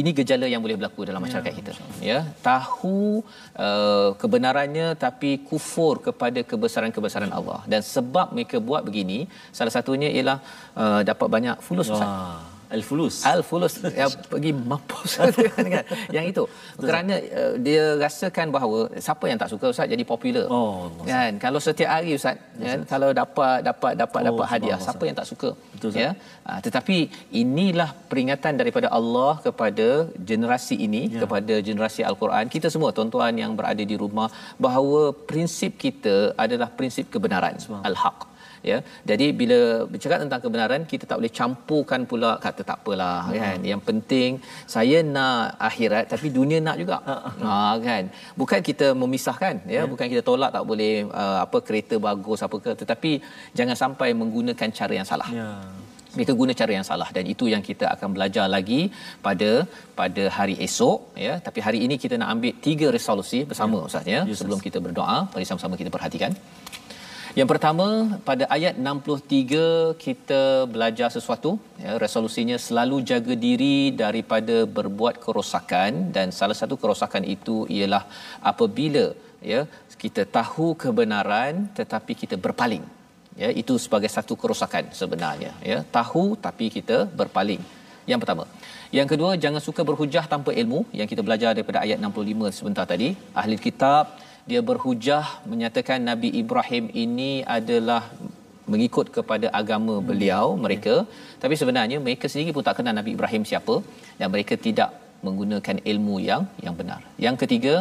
[0.00, 1.72] ini gejala yang boleh berlaku dalam masyarakat ya, kita
[2.10, 2.18] ya.
[2.44, 3.24] Tahu
[3.56, 7.64] uh, kebenarannya tapi kufur kepada kebesaran-kebesaran Allah.
[7.72, 9.24] Dan sebab mereka buat begini
[9.58, 10.38] salah satunya ialah
[10.76, 13.16] uh, dapat banyak fulus Ustaz Al-Fulus.
[13.32, 15.32] Al-Fulus yang pergi mampus kan
[16.16, 16.44] yang itu.
[16.88, 20.46] Kerana uh, dia rasakan bahawa siapa yang tak suka ustaz jadi popular.
[20.56, 25.02] Oh, kan kalau setiap hari ustaz kan kalau dapat dapat dapat oh, dapat hadiah siapa
[25.08, 25.50] yang tak suka.
[25.74, 26.10] Betul, ya.
[26.48, 26.98] Uh, tetapi
[27.42, 29.88] inilah peringatan daripada Allah kepada
[30.30, 31.20] generasi ini ya.
[31.24, 34.28] kepada generasi Al-Quran kita semua tuan-tuan yang berada di rumah
[34.66, 37.56] bahawa prinsip kita adalah prinsip kebenaran
[37.90, 38.18] al-haq
[38.70, 38.78] ya.
[39.10, 39.58] Jadi bila
[39.92, 43.38] bercakap tentang kebenaran kita tak boleh campurkan pula kata tak apalah hmm.
[43.42, 43.58] kan.
[43.72, 44.30] Yang penting
[44.76, 46.98] saya nak akhirat tapi dunia nak juga.
[47.44, 47.56] Ha
[47.88, 48.04] kan.
[48.40, 49.74] Bukan kita memisahkan ya.
[49.76, 49.86] Yeah.
[49.92, 52.72] bukan kita tolak tak boleh uh, apa kereta bagus apa ke.
[52.82, 53.12] Tetapi
[53.58, 55.30] jangan sampai menggunakan cara yang salah.
[55.40, 55.40] Ya.
[55.42, 55.60] Yeah.
[56.16, 57.08] mereka guna cara yang salah.
[57.16, 58.80] Dan itu yang kita akan belajar lagi
[59.26, 59.50] pada
[59.98, 61.34] pada hari esok ya.
[61.46, 63.88] Tapi hari ini kita nak ambil tiga resolusi bersama ya.
[63.88, 64.20] ustaz ya.
[64.30, 66.32] Yes, sebelum kita berdoa mari sama-sama kita perhatikan
[67.38, 67.86] yang pertama
[68.28, 70.40] pada ayat 63 kita
[70.74, 71.50] belajar sesuatu.
[71.84, 78.02] Ya resolusinya selalu jaga diri daripada berbuat kerosakan dan salah satu kerosakan itu ialah
[78.52, 79.04] apabila
[79.52, 79.60] ya
[80.04, 82.84] kita tahu kebenaran tetapi kita berpaling.
[83.42, 85.52] Ya itu sebagai satu kerosakan sebenarnya.
[85.70, 87.62] Ya tahu tapi kita berpaling.
[88.10, 88.44] Yang pertama.
[88.98, 90.80] Yang kedua jangan suka berhujah tanpa ilmu.
[91.00, 93.10] Yang kita belajar daripada ayat 65 sebentar tadi.
[93.40, 94.04] Ahli kitab
[94.50, 98.02] dia berhujah menyatakan Nabi Ibrahim ini adalah
[98.72, 100.94] mengikut kepada agama beliau mereka.
[101.42, 103.76] Tapi sebenarnya mereka sendiri pun tak kenal Nabi Ibrahim siapa
[104.18, 104.90] dan mereka tidak
[105.26, 107.00] menggunakan ilmu yang yang benar.
[107.26, 107.74] Yang ketiga,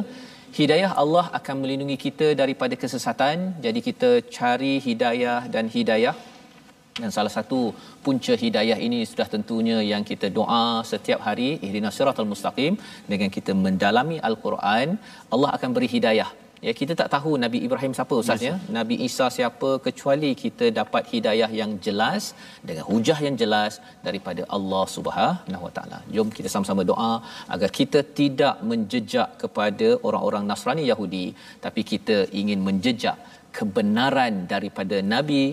[0.60, 3.38] hidayah Allah akan melindungi kita daripada kesesatan.
[3.66, 6.16] Jadi kita cari hidayah dan hidayah.
[7.02, 7.60] Dan salah satu
[8.06, 12.76] punca hidayah ini sudah tentunya yang kita doa setiap hari ihdinas siratal mustaqim.
[13.12, 14.98] Dengan kita mendalami al-Quran
[15.36, 16.30] Allah akan beri hidayah
[16.68, 18.56] Ya kita tak tahu Nabi Ibrahim siapa ustaz ya.
[18.78, 22.24] Nabi Isa siapa kecuali kita dapat hidayah yang jelas
[22.70, 23.74] dengan hujah yang jelas
[24.08, 26.00] daripada Allah Subhanahu Wa Taala.
[26.16, 27.14] Jom kita sama-sama doa
[27.56, 31.28] agar kita tidak menjejak kepada orang-orang Nasrani Yahudi
[31.66, 33.18] tapi kita ingin menjejak
[33.58, 35.44] kebenaran daripada Nabi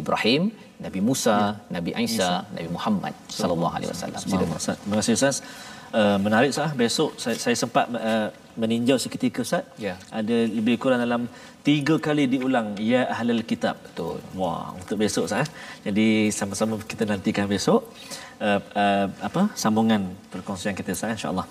[0.00, 0.42] Ibrahim,
[0.86, 1.48] Nabi Musa, ya.
[1.76, 4.20] Nabi Isa, Isa, Nabi Muhammad sallallahu alaihi wasallam.
[4.82, 5.38] Terima kasih Ustaz.
[6.00, 8.28] Uh, menarik sah besok saya, saya sempat uh,
[8.60, 9.64] meninjau seketika Ustaz.
[9.86, 9.94] Ya.
[10.18, 11.22] Ada lebih kurang dalam
[11.68, 13.74] tiga kali diulang ya ahlul kitab.
[13.86, 14.16] Betul.
[14.40, 15.46] Wah, untuk besok sah.
[15.86, 16.06] Jadi
[16.38, 17.80] sama-sama kita nantikan besok
[18.48, 20.02] uh, uh, apa sambungan
[20.32, 21.46] perkongsian kita sah insya-Allah.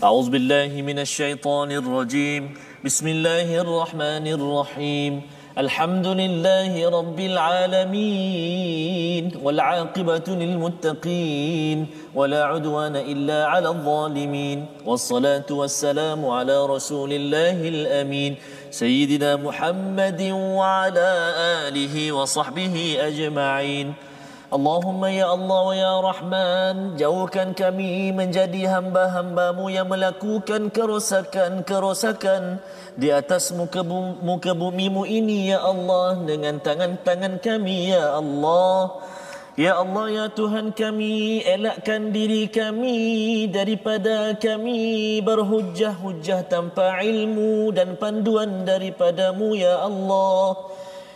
[0.00, 2.42] A'udzubillahi minasyaitonirrajim.
[2.86, 5.12] Bismillahirrahmanirrahim.
[5.58, 8.80] الحمد لله رب العالمين
[9.42, 18.36] والعاقبة للمتقين ولا عدوان إلا على الظالمين والصلاة والسلام على رسول الله الأمين
[18.70, 21.08] سيدنا محمد وعلى
[21.68, 23.94] آله وصحبه أجمعين
[24.50, 32.58] Allahumma ya Allah wa ya Rahman Jauhkan kami menjadi hamba-hambamu yang melakukan kerosakan-kerosakan
[32.98, 38.98] Di atas muka, bu- muka bumimu ini ya Allah Dengan tangan-tangan kami ya Allah
[39.54, 48.64] Ya Allah ya Tuhan kami elakkan diri kami daripada kami berhujah-hujah tanpa ilmu dan panduan
[48.64, 50.54] daripadamu ya Allah.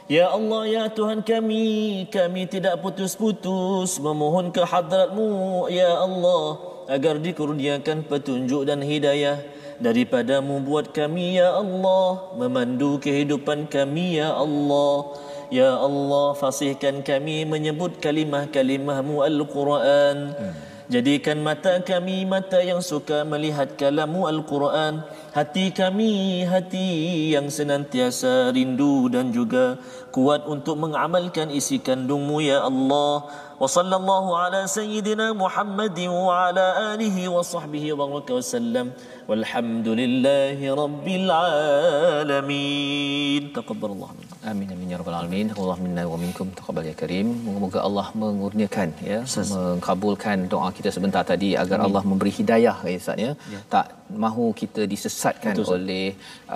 [0.04, 6.60] Ya Allah, Ya Tuhan kami, kami tidak putus-putus memohon ke hadratmu, Ya Allah,
[6.92, 9.40] agar dikurniakan petunjuk dan hidayah
[9.80, 15.16] daripadamu buat kami, Ya Allah, memandu kehidupan kami, Ya Allah.
[15.48, 20.36] Ya Allah, fasihkan kami menyebut kalimah-kalimahmu Al-Quran.
[20.36, 25.00] Hmm Jadikan mata kami mata yang suka melihat kalamu Al-Quran.
[25.32, 29.80] Hati kami hati yang senantiasa rindu dan juga
[30.12, 33.24] kuat untuk mengamalkan isi kandungmu ya Allah.
[33.56, 38.92] Wa sallallahu ala sayyidina Muhammadin wa ala alihi wa sahbihi wa sallam
[39.30, 44.10] Walhamdulillahi rabbil alamin Taqabbalallah
[44.50, 45.46] Amin amin ya rabbal alamin.
[45.60, 47.28] Allah minna wa minkum taqabbal ya karim.
[47.44, 49.50] Moga-moga Allah mengurniakan ya, Sas.
[49.54, 51.86] mengkabulkan doa kita sebentar tadi agar amin.
[51.86, 53.30] Allah memberi hidayah ya Ustaz ya.
[53.54, 53.60] ya.
[53.74, 53.86] Tak
[54.24, 56.06] mahu kita disesatkan Betul, oleh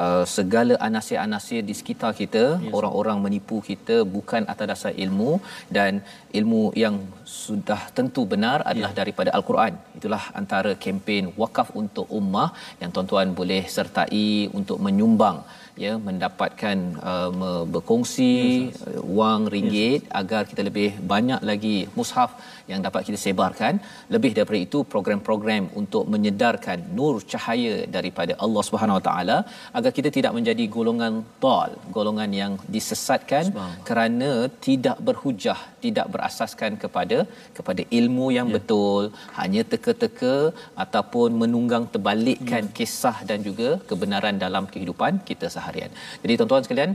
[0.02, 5.30] uh, segala anasir-anasir di sekitar kita, ya, orang-orang menipu kita bukan atas dasar ilmu
[5.78, 5.92] dan
[6.40, 6.96] ilmu yang
[7.28, 8.98] sudah tentu benar adalah ya.
[9.00, 9.72] daripada al-Quran.
[9.98, 12.48] Itulah antara kempen wakaf untuk ummah
[12.80, 15.38] yang tuan-tuan boleh sertai untuk menyumbang
[15.84, 16.78] ya mendapatkan
[17.10, 19.02] uh, berkongsi yes, yes.
[19.18, 20.14] wang ringgit yes.
[20.20, 22.30] agar kita lebih banyak lagi mushaf
[22.72, 23.74] yang dapat kita sebarkan
[24.14, 29.38] lebih daripada itu program-program untuk menyedarkan nur cahaya daripada Allah Subhanahu Wa Taala
[29.80, 31.14] agar kita tidak menjadi golongan
[31.44, 33.44] tol golongan yang disesatkan
[33.88, 34.30] kerana
[34.68, 37.18] tidak berhujah tidak berasaskan kepada
[37.58, 38.54] kepada ilmu yang ya.
[38.56, 39.04] betul
[39.40, 40.36] hanya teka-teka
[40.84, 42.74] ataupun menunggang terbalikkan ya.
[42.78, 45.92] kisah dan juga kebenaran dalam kehidupan kita seharian
[46.24, 46.92] jadi tuan-tuan sekalian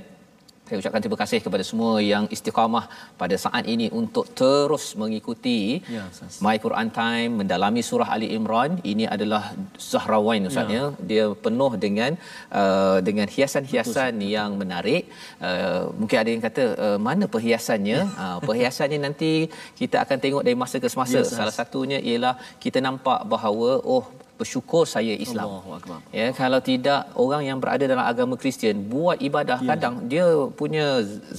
[0.67, 2.85] saya ucapkan terima kasih kepada semua yang istiqamah
[3.21, 6.07] pada saat ini untuk terus mengikuti ya,
[6.45, 8.79] My Quran Time mendalami surah Ali Imran.
[8.91, 9.51] Ini adalah
[9.91, 10.79] Zahrawain Ustaz ya.
[10.79, 10.85] ya.
[11.09, 12.11] Dia penuh dengan
[12.61, 15.03] uh, dengan hiasan-hiasan Betul, yang menarik.
[15.43, 17.99] Uh, mungkin ada yang kata uh, mana perhiasannya?
[18.07, 18.23] Ya.
[18.23, 19.31] uh, perhiasannya nanti
[19.75, 21.19] kita akan tengok dari masa ke semasa.
[21.19, 24.07] Ya, salah satunya ialah kita nampak bahawa oh
[24.43, 25.49] bersyukur saya Islam.
[26.19, 29.67] Ya, kalau tidak orang yang berada dalam agama Kristian buat ibadah ya.
[29.71, 30.25] kadang dia
[30.61, 30.85] punya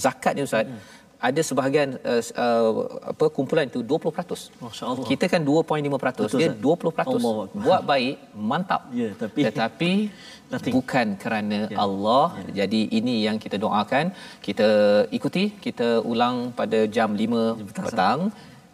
[0.04, 0.64] zakat ni ustaz.
[0.64, 0.82] Hmm.
[1.24, 2.70] Ada sebahagian uh, uh,
[3.12, 4.60] apa kumpulan itu 20%.
[4.60, 5.06] Masya-Allah.
[5.08, 7.00] Kita kan 2.5%, Betul, dia 20%.
[7.00, 7.36] Allah.
[7.66, 8.16] Buat baik,
[8.50, 8.82] mantap.
[9.00, 9.92] Ya, tapi tetapi
[10.52, 10.74] Nothing.
[10.76, 11.78] bukan kerana ya.
[11.84, 12.26] Allah.
[12.36, 12.52] Ya.
[12.60, 14.12] Jadi ini yang kita doakan.
[14.46, 14.68] Kita
[15.16, 18.20] ikuti, kita ulang pada jam 5 petang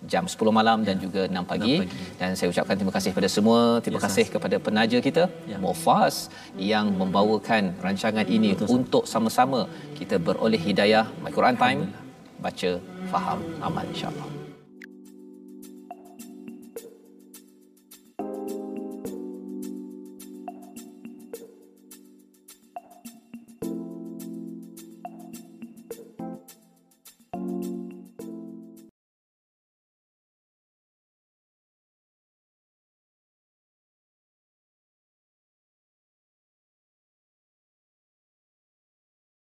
[0.08, 1.02] jam 10 malam dan ya.
[1.04, 1.74] juga 6 pagi.
[1.76, 4.34] 6 pagi dan saya ucapkan terima kasih kepada semua terima ya, kasih sahas.
[4.34, 5.58] kepada penaja kita ya.
[5.60, 9.68] Mufas yang membawakan rancangan ini Betul, untuk sama-sama
[10.00, 11.92] kita beroleh hidayah My Quran Time
[12.40, 12.70] baca
[13.12, 14.39] faham amal insyaallah